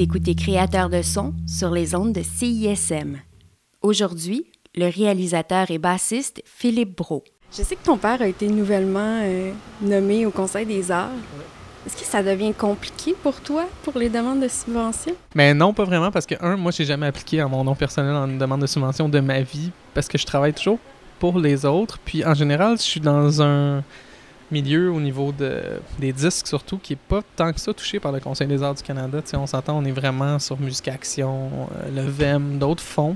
[0.10, 3.18] Écoutez Créateur de son sur les ondes de CISM.
[3.84, 7.24] Aujourd'hui, le réalisateur et bassiste Philippe Brault.
[7.56, 9.52] Je sais que ton père a été nouvellement euh,
[9.84, 11.12] nommé au Conseil des arts.
[11.86, 15.14] Est-ce que ça devient compliqué pour toi pour les demandes de subventions?
[15.36, 18.16] Mais non, pas vraiment, parce que, un, moi, j'ai jamais appliqué à mon nom personnel
[18.16, 20.80] en une demande de subvention de ma vie, parce que je travaille toujours
[21.20, 22.00] pour les autres.
[22.04, 23.84] Puis, en général, je suis dans un
[24.52, 25.62] milieu au niveau de,
[26.00, 28.76] des disques, surtout, qui est pas tant que ça touché par le Conseil des arts
[28.76, 29.22] du Canada.
[29.22, 31.50] Tu sais, on s'entend, on est vraiment sur Musique Action,
[31.84, 33.16] euh, le VEM, d'autres fonds.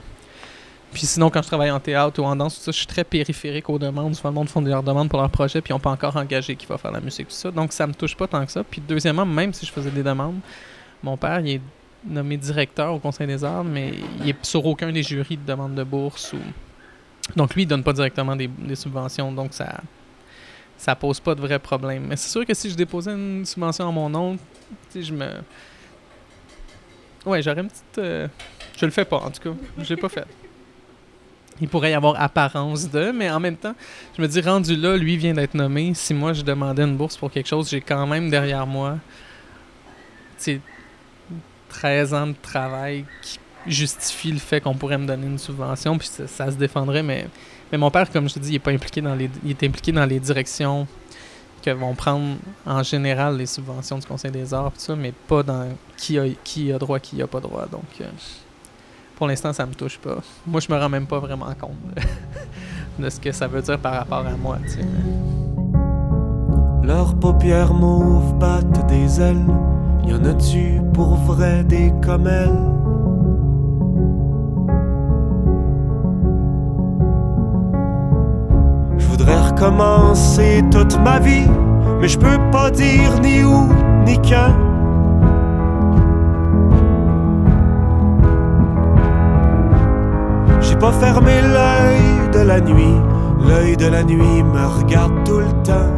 [0.93, 3.03] Puis sinon, quand je travaille en théâtre ou en danse, tout ça, je suis très
[3.03, 4.15] périphérique aux demandes.
[4.15, 6.67] Souvent, le monde font leurs demandes pour leur projet, puis n'ont pas encore engagé qui
[6.67, 7.49] va faire la musique, tout ça.
[7.49, 8.63] Donc, ça me touche pas tant que ça.
[8.63, 10.39] Puis deuxièmement, même si je faisais des demandes,
[11.01, 11.61] mon père, il est
[12.05, 15.73] nommé directeur au Conseil des arts, mais il est sur aucun des jurys de demande
[15.73, 16.34] de bourse.
[16.34, 16.38] Ou...
[17.36, 19.31] Donc, lui, il donne pas directement des, des subventions.
[19.31, 19.81] Donc, ça
[20.78, 22.05] ça pose pas de vrai problème.
[22.07, 24.38] Mais c'est sûr que si je déposais une subvention en mon nom,
[24.95, 25.30] je me...
[27.26, 27.97] Ouais, j'aurais une petite...
[27.99, 28.28] euh,
[28.78, 29.55] Je le fais pas, en tout cas.
[29.78, 30.26] Je l'ai pas fait.
[31.61, 33.76] Il pourrait y avoir apparence de, mais en même temps,
[34.17, 35.93] je me dis, rendu là, lui vient d'être nommé.
[35.93, 38.97] Si moi, je demandais une bourse pour quelque chose, j'ai quand même derrière moi,
[40.38, 40.61] tu sais,
[41.69, 46.07] 13 ans de travail qui justifie le fait qu'on pourrait me donner une subvention, puis
[46.07, 47.28] ça, se défendrait, mais,
[47.72, 49.64] mais mon père, comme je te dis, il est pas impliqué dans les, il est
[49.64, 50.88] impliqué dans les directions
[51.64, 52.36] que vont prendre
[52.66, 56.26] en général les subventions du Conseil des arts, tout ça, mais pas dans qui a,
[56.43, 57.66] qui a droit, qui a pas droit.
[57.68, 58.05] Donc, euh,
[59.16, 60.18] pour l'instant, ça me touche pas.
[60.45, 63.80] Moi, je me rends même pas vraiment compte de, de ce que ça veut dire
[63.80, 64.57] par rapport à moi.
[64.64, 64.86] tu sais.
[66.84, 69.45] Leurs paupières mauves battent des ailes.
[70.05, 72.72] Y en a-tu pour vrai des comme elles?
[79.64, 81.47] Recommencer toute ma vie,
[82.01, 83.70] mais je peux pas dire ni où
[84.05, 84.53] ni quand.
[90.61, 92.95] J'ai pas fermé l'œil de la nuit,
[93.47, 95.91] l'œil de la nuit me regarde tout le temps.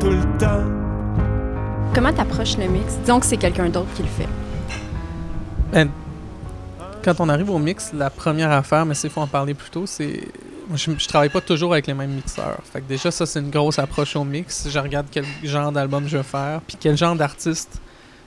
[0.00, 0.64] Tout le temps.
[1.94, 2.96] Comment t'approches le mix?
[3.00, 4.28] Disons que c'est quelqu'un d'autre qui le fait.
[5.72, 5.90] Ben,
[7.04, 9.84] quand on arrive au mix, la première affaire, mais s'il faut en parler plus tôt,
[9.86, 10.20] c'est.
[10.74, 12.60] Je, je travaille pas toujours avec les mêmes mixeurs.
[12.64, 14.68] Fait que déjà, ça, c'est une grosse approche au mix.
[14.68, 17.80] Je regarde quel genre d'album je veux faire, puis quel genre d'artiste,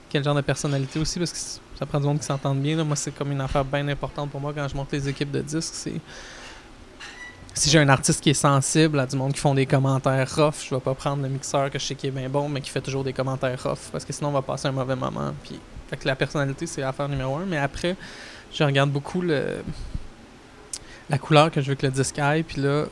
[0.08, 1.38] quel genre de personnalité aussi, parce que
[1.78, 2.76] ça prend du monde qui s'entende bien.
[2.76, 2.84] là.
[2.84, 5.40] Moi, c'est comme une affaire bien importante pour moi quand je monte les équipes de
[5.40, 5.74] disques.
[7.52, 10.66] Si j'ai un artiste qui est sensible à du monde qui font des commentaires rough,
[10.68, 12.70] je vais pas prendre le mixeur que je sais qui est bien bon, mais qui
[12.70, 15.34] fait toujours des commentaires rough, parce que sinon on va passer un mauvais moment.
[15.42, 17.46] Puis, fait que la personnalité, c'est l'affaire numéro un.
[17.46, 17.96] Mais après,
[18.52, 19.62] je regarde beaucoup le
[21.10, 22.86] la couleur que je veux que le disque aille, puis là,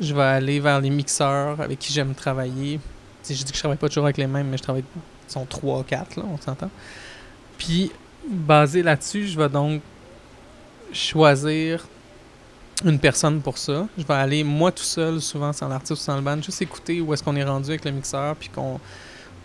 [0.00, 2.80] je vais aller vers les mixeurs avec qui j'aime travailler.
[3.28, 4.84] Je dis que je travaille pas toujours avec les mêmes, mais je travaille.
[5.28, 6.70] Ils sont 3 4 là, on s'entend.
[7.56, 7.92] Puis,
[8.28, 9.82] basé là-dessus, je vais donc
[10.92, 11.86] choisir
[12.84, 13.86] une personne pour ça.
[13.96, 17.00] Je vais aller moi tout seul, souvent sans l'artiste ou sans le band, juste écouter
[17.00, 18.80] où est-ce qu'on est rendu avec le mixeur, puis qu'on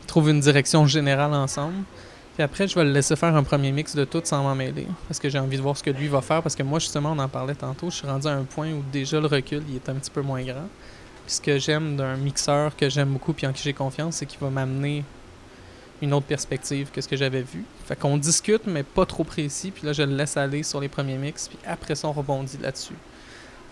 [0.08, 1.84] trouve une direction générale ensemble.
[2.40, 4.88] Puis après, je vais le laisser faire un premier mix de tout sans m'en mêler.
[5.10, 6.42] Parce que j'ai envie de voir ce que lui va faire.
[6.42, 8.82] Parce que moi, justement, on en parlait tantôt, je suis rendu à un point où
[8.94, 10.70] déjà le recul, il est un petit peu moins grand.
[11.26, 14.26] Puis ce que j'aime d'un mixeur que j'aime beaucoup puis en qui j'ai confiance, c'est
[14.26, 15.04] qu'il va m'amener
[16.02, 17.66] une autre perspective que ce que j'avais vu.
[17.86, 19.72] Fait qu'on discute, mais pas trop précis.
[19.72, 21.50] Puis là, je le laisse aller sur les premiers mix.
[21.50, 22.96] Puis après ça, on rebondit là-dessus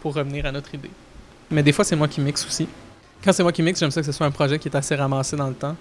[0.01, 0.91] pour revenir à notre idée.
[1.51, 2.67] Mais des fois, c'est moi qui mixe aussi.
[3.23, 4.97] Quand c'est moi qui mixe, j'aime ça que ce soit un projet qui est assez
[4.97, 5.77] ramassé dans le temps.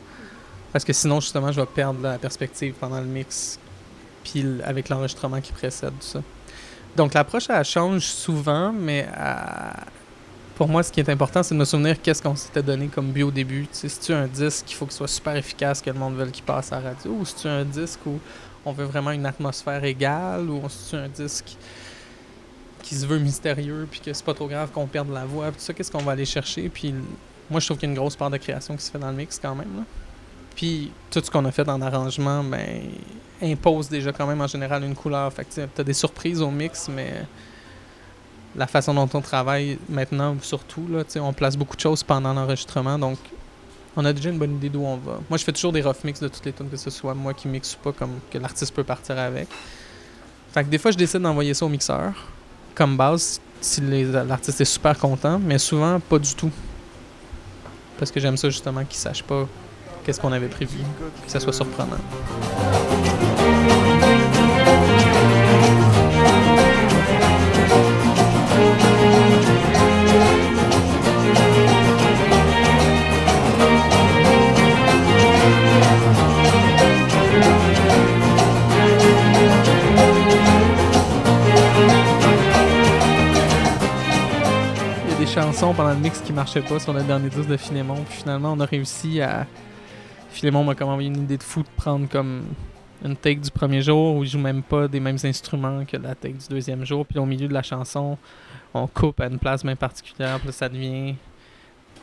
[0.77, 3.59] Parce que sinon, justement, je vais perdre la perspective pendant le mix,
[4.23, 6.23] puis avec l'enregistrement qui précède tout ça.
[6.95, 9.85] Donc, l'approche, elle change souvent, mais à-
[10.55, 13.07] pour moi, ce qui est important, c'est de me souvenir qu'est-ce qu'on s'était donné comme
[13.07, 13.67] but au début.
[13.73, 16.45] Si tu un disque qu'il faut qu'il soit super efficace, que le monde veuille qu'il
[16.45, 18.21] passe à la radio, ou si tu un disque où
[18.67, 21.57] on veut vraiment une atmosphère égale, ou si tu un disque
[22.83, 25.55] qui se veut mystérieux, puis que c'est pas trop grave qu'on perde la voix, tout
[25.57, 26.95] ça, qu'est-ce qu'on va aller chercher, puis
[27.49, 29.11] moi, je trouve qu'il y a une grosse part de création qui se fait dans
[29.11, 29.83] le mix quand même, là.
[30.57, 32.81] Puis tout ce qu'on a fait en arrangement, ben,
[33.43, 35.33] impose déjà quand même en général une couleur.
[35.33, 37.25] Fait que tu as des surprises au mix, mais
[38.57, 42.99] la façon dont on travaille maintenant, surtout, là, on place beaucoup de choses pendant l'enregistrement.
[42.99, 43.19] Donc,
[43.97, 45.21] on a déjà une bonne idée d'où on va.
[45.29, 47.35] Moi, je fais toujours des rough mix de toutes les tunes, que ce soit moi
[47.35, 49.49] qui mixe ou pas, comme que l'artiste peut partir avec.
[50.53, 52.15] Fait que des fois, je décide d'envoyer ça au mixeur,
[52.75, 56.51] comme base, si l'artiste est super content, mais souvent, pas du tout.
[57.99, 59.47] Parce que j'aime ça justement qu'il sache pas
[60.07, 60.79] qu'est-ce qu'on avait prévu,
[61.25, 61.97] que ça soit surprenant.
[85.05, 87.49] Il y a des chansons pendant le mix qui marchaient pas sur le dernier disque
[87.49, 88.05] de Philémon.
[88.09, 89.49] Puis finalement, on a réussi à.
[90.37, 92.43] Philémon m'a comme envoyé une idée de fou de prendre comme
[93.03, 96.15] une take du premier jour où il joue même pas des mêmes instruments que la
[96.15, 97.07] take du deuxième jour.
[97.07, 98.19] Puis au milieu de la chanson,
[98.75, 100.39] on coupe à une place bien particulière.
[100.39, 101.15] Puis ça devient.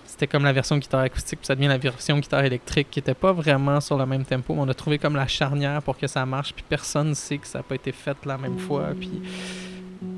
[0.04, 3.14] C'était comme la version guitare acoustique, puis ça devient la version guitare électrique qui était
[3.14, 4.56] pas vraiment sur le même tempo.
[4.56, 6.54] Mais on a trouvé comme la charnière pour que ça marche.
[6.56, 8.90] Puis personne ne sait que ça n'a pas été fait la même fois.
[9.00, 9.22] Puis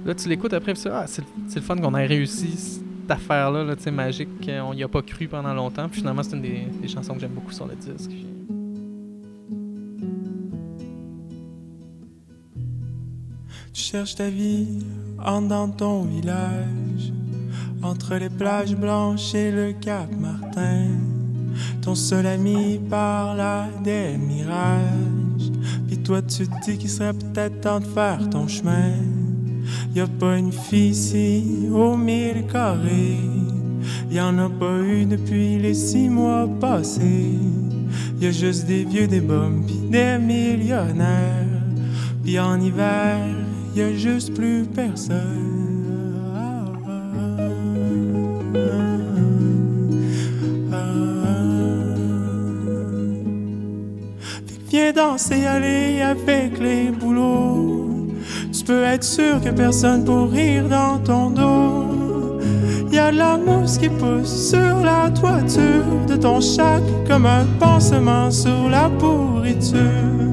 [0.05, 1.23] Là, tu l'écoutes après, puis ah, c'est
[1.55, 5.53] le fun qu'on ait réussi cette affaire-là, là, magique, qu'on y a pas cru pendant
[5.53, 5.87] longtemps.
[5.87, 8.11] Puis finalement, c'est une des, des chansons que j'aime beaucoup sur le disque.
[13.73, 14.79] Tu cherches ta vie
[15.23, 17.13] en dans ton village,
[17.83, 20.87] entre les plages blanches et le Cap Martin.
[21.83, 25.51] Ton seul ami parle à des mirages.
[25.87, 28.93] Puis toi, tu te dis qu'il serait peut-être temps de faire ton chemin.
[29.95, 33.19] Y a pas une fille ici au mille carrés.
[34.11, 37.39] Y en a pas eu depuis les six mois passés.
[38.21, 41.63] Y a juste des vieux, des bombes, pis des millionnaires.
[42.23, 43.17] Puis en hiver,
[43.75, 45.55] y a juste plus personne.
[54.77, 57.94] Viens danser, aller avec les boulots.
[58.65, 62.39] Tu peux être sûr que personne pour rire dans ton dos.
[62.91, 68.31] Y a la mousse qui pousse sur la toiture de ton chac comme un pansement
[68.31, 70.24] sur la pourriture.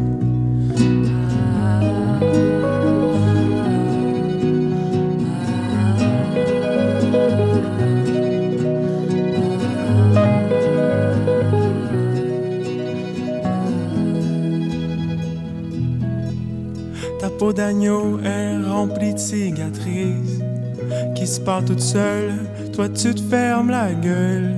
[17.52, 20.40] D'agneau est remplie de cicatrices
[21.14, 22.32] qui se part toute seule.
[22.72, 24.54] Toi, tu te fermes la gueule.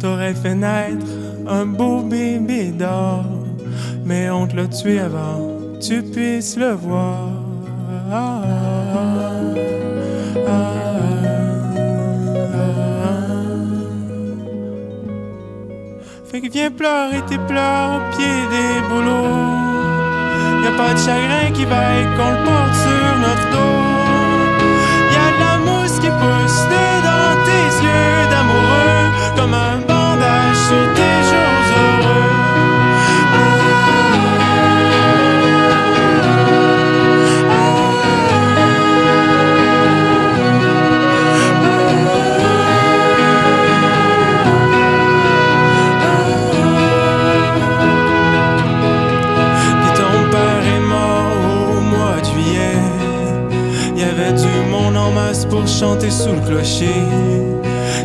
[0.00, 1.06] T'aurais fait naître
[1.46, 3.24] un beau bébé d'or,
[4.04, 5.52] mais on te l'a tué avant
[5.82, 7.28] tu puisses le voir.
[8.10, 9.00] Ah, ah,
[10.46, 10.72] ah, ah.
[16.30, 19.61] Fait que viens pleurer tes pleurs au pied des bouleaux.
[20.62, 24.02] Y a pas de chagrin qui vaille qu'on le porte sur notre dos.
[25.12, 29.04] Y a de la mousse qui pousse dedans tes yeux d'amoureux,
[29.36, 30.84] comme un bandage sur
[55.52, 57.02] pour chanter sous le clocher.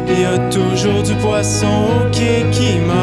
[0.10, 2.97] Il y a toujours du poisson au quai qui mord.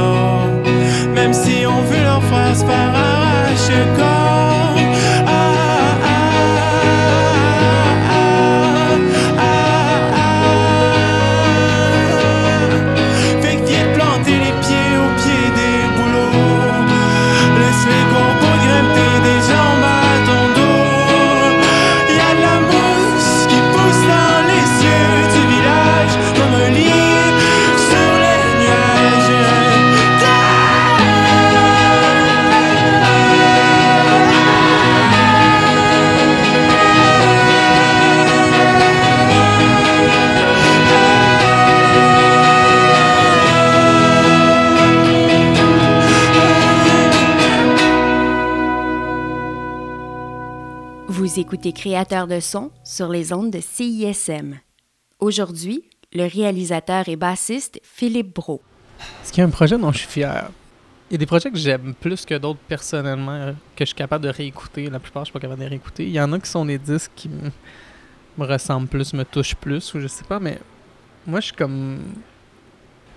[51.44, 54.54] Vous écoutez Créateur de son sur les ondes de CISM.
[55.18, 55.84] Aujourd'hui,
[56.14, 58.62] le réalisateur et bassiste Philippe Bro.
[59.22, 60.48] Est-ce qu'il y a un projet dont je suis fier?
[61.10, 63.94] Il y a des projets que j'aime plus que d'autres personnellement, euh, que je suis
[63.94, 64.88] capable de réécouter.
[64.88, 66.04] La plupart, je suis pas capable de réécouter.
[66.04, 67.50] Il y en a qui sont des disques qui me,
[68.38, 70.58] ressemblent plus, me touchent plus, ou je sais pas, mais
[71.26, 71.98] moi, je suis comme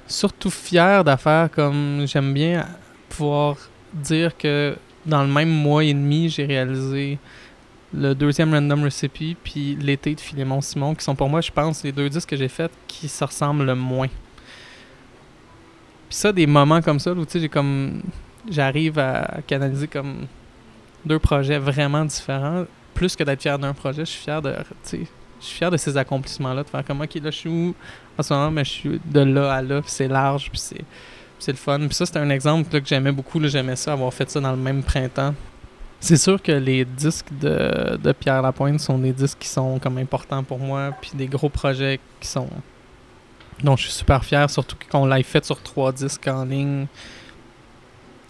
[0.06, 2.68] surtout fier d'affaires comme j'aime bien
[3.08, 3.56] pouvoir
[3.94, 4.76] dire que
[5.06, 7.20] dans le même mois et demi, j'ai réalisé
[7.94, 11.84] le deuxième Random Recipe puis l'été de Philémon Simon, qui sont pour moi, je pense,
[11.84, 14.10] les deux disques que j'ai faits qui se ressemblent le moins.
[16.10, 18.02] Puis ça, des moments comme ça, où tu sais, comme.
[18.50, 20.26] J'arrive à canaliser comme
[21.06, 22.66] deux projets vraiment différents.
[22.94, 24.54] Plus que d'être fier d'un projet, je suis fier de.
[24.90, 24.98] Je
[25.40, 27.76] suis fier de ces accomplissements-là, de faire comme, ok, là, je suis où
[28.18, 31.52] en ce moment, mais je suis de là à là, puis c'est large, puis c'est.
[31.52, 31.80] le fun.
[31.80, 33.46] Puis ça, c'est un exemple là, que j'aimais beaucoup.
[33.46, 35.34] J'aimais ça, avoir fait ça dans le même printemps.
[36.00, 39.98] C'est sûr que les disques de, de Pierre Lapointe sont des disques qui sont comme
[39.98, 42.50] importants pour moi, puis des gros projets qui sont
[43.64, 46.88] dont je suis super fier, surtout qu'on l'a fait sur trois disques en ligne.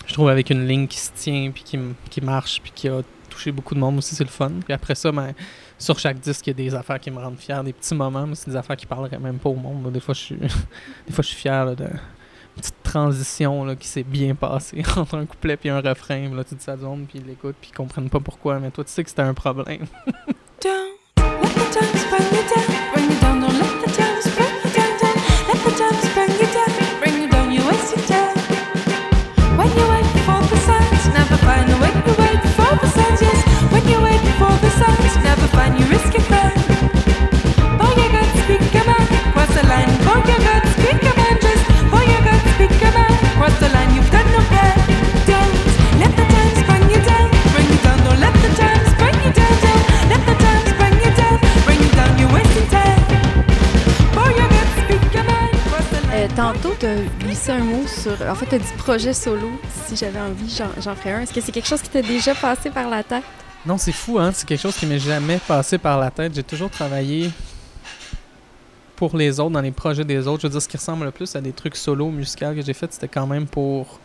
[0.06, 1.78] Je trouve avec une ligne qui se tient, puis qui,
[2.10, 4.52] qui marche, puis qui a touché beaucoup de monde aussi, c'est le fun.
[4.64, 5.34] Puis après ça, ben,
[5.78, 8.26] sur chaque disque, il y a des affaires qui me rendent fier, des petits moments,
[8.26, 9.92] mais c'est des affaires qui parleraient même pas au monde.
[9.92, 10.36] Des fois, je suis,
[11.08, 11.88] des fois, je suis fier de
[12.58, 16.30] petite transition là, qui s'est bien passée entre un couplet puis un refrain.
[16.36, 18.92] Là, tu dis ça puis ils l'écoutent, puis ils comprennent pas pourquoi, mais toi, tu
[18.92, 19.86] sais que c'était un problème.
[56.38, 58.12] tantôt, tu as glissé un mot sur.
[58.30, 59.50] En fait, tu as dit projet solo.
[59.88, 61.22] Si j'avais envie, j'en j'en ferais un.
[61.22, 63.24] Est-ce que c'est quelque chose qui t'a déjà passé par la tête?
[63.66, 64.32] Non, c'est fou, hein?
[64.32, 66.36] C'est quelque chose qui m'est jamais passé par la tête.
[66.36, 67.32] J'ai toujours travaillé
[68.96, 70.44] pour les autres, dans les projets des autres.
[70.44, 72.74] Je veux dire, ce qui ressemble le plus à des trucs solo musicaux que j'ai
[72.74, 74.00] fait, c'était quand même pour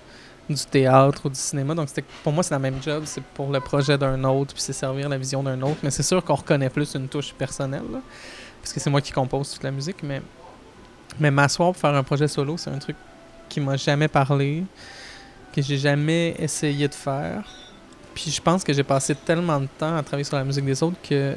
[0.49, 1.75] du théâtre ou du cinéma.
[1.75, 1.91] Donc,
[2.25, 3.03] pour moi, c'est la même job.
[3.05, 5.81] C'est pour le projet d'un autre, puis c'est servir la vision d'un autre.
[5.83, 8.01] Mais c'est sûr qu'on reconnaît plus une touche personnelle, là,
[8.63, 10.03] parce que c'est moi qui compose toute la musique.
[10.03, 10.23] Mais,
[11.19, 12.97] mais m'asseoir pour faire un projet solo, c'est un truc
[13.49, 14.65] qui m'a jamais parlé,
[15.55, 17.45] que j'ai jamais essayé de faire.
[18.15, 20.83] Puis je pense que j'ai passé tellement de temps à travailler sur la musique des
[20.83, 21.37] autres que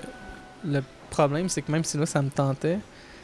[0.65, 2.79] le problème, c'est que même si là, ça me tentait,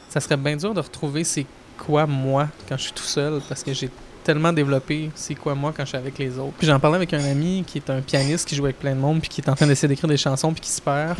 [0.08, 1.46] ça serait bien dur de retrouver c'est
[1.78, 3.90] quoi moi quand je suis tout seul parce que j'ai
[4.22, 6.54] tellement développé c'est quoi moi quand je suis avec les autres.
[6.58, 9.00] Puis j'en parlais avec un ami qui est un pianiste qui joue avec plein de
[9.00, 11.18] monde puis qui est en train d'essayer d'écrire des chansons puis qui se perd.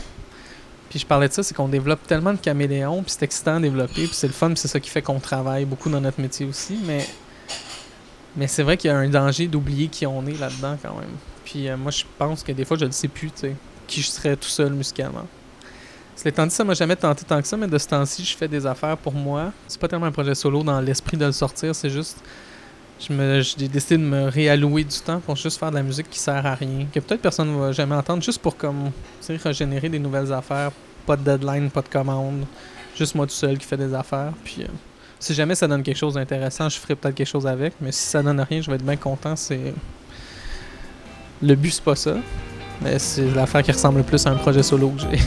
[0.93, 3.61] Puis je parlais de ça, c'est qu'on développe tellement de caméléons, puis c'est excitant à
[3.61, 6.21] développer, puis c'est le fun, puis c'est ça qui fait qu'on travaille beaucoup dans notre
[6.21, 7.09] métier aussi, mais
[8.37, 11.17] mais c'est vrai qu'il y a un danger d'oublier qui on est là-dedans quand même.
[11.47, 14.03] Puis euh, moi je pense que des fois je ne sais plus, tu sais, qui
[14.03, 15.27] je serais tout seul musicalement.
[16.15, 18.49] Cela étant ça m'a jamais tenté tant que ça, mais de ce temps-ci, je fais
[18.49, 19.51] des affaires pour moi.
[19.69, 22.19] C'est pas tellement un projet solo dans l'esprit de le sortir, c'est juste.
[23.09, 26.47] J'ai décidé de me réallouer du temps pour juste faire de la musique qui sert
[26.47, 26.87] à rien.
[26.93, 28.91] Que peut-être personne ne va jamais entendre, juste pour comme
[29.29, 30.71] régénérer des nouvelles affaires.
[31.05, 32.45] Pas de deadline, pas de commande.
[32.97, 34.33] Juste moi tout seul qui fait des affaires.
[34.45, 34.67] Puis euh,
[35.19, 37.75] si jamais ça donne quelque chose d'intéressant, je ferai peut-être quelque chose avec.
[37.81, 39.35] Mais si ça donne rien, je vais être bien content.
[39.35, 39.75] C'est.
[41.43, 42.15] Le but, c'est pas ça.
[42.81, 45.19] Mais c'est l'affaire qui ressemble le plus à un projet solo que j'ai.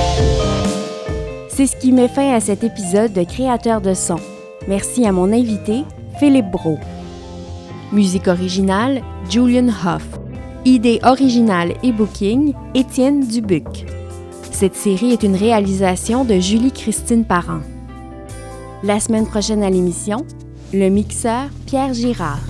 [1.63, 4.17] C'est ce qui met fin à cet épisode de Créateur de son.
[4.67, 5.85] Merci à mon invité,
[6.19, 6.77] Philippe Bro.
[7.93, 9.01] Musique originale,
[9.31, 10.05] Julian Hoff.
[10.65, 13.87] Idée originale et booking, Étienne Dubuc.
[14.51, 17.61] Cette série est une réalisation de Julie-Christine Parent.
[18.83, 20.27] La semaine prochaine à l'émission,
[20.73, 22.41] le mixeur Pierre Girard.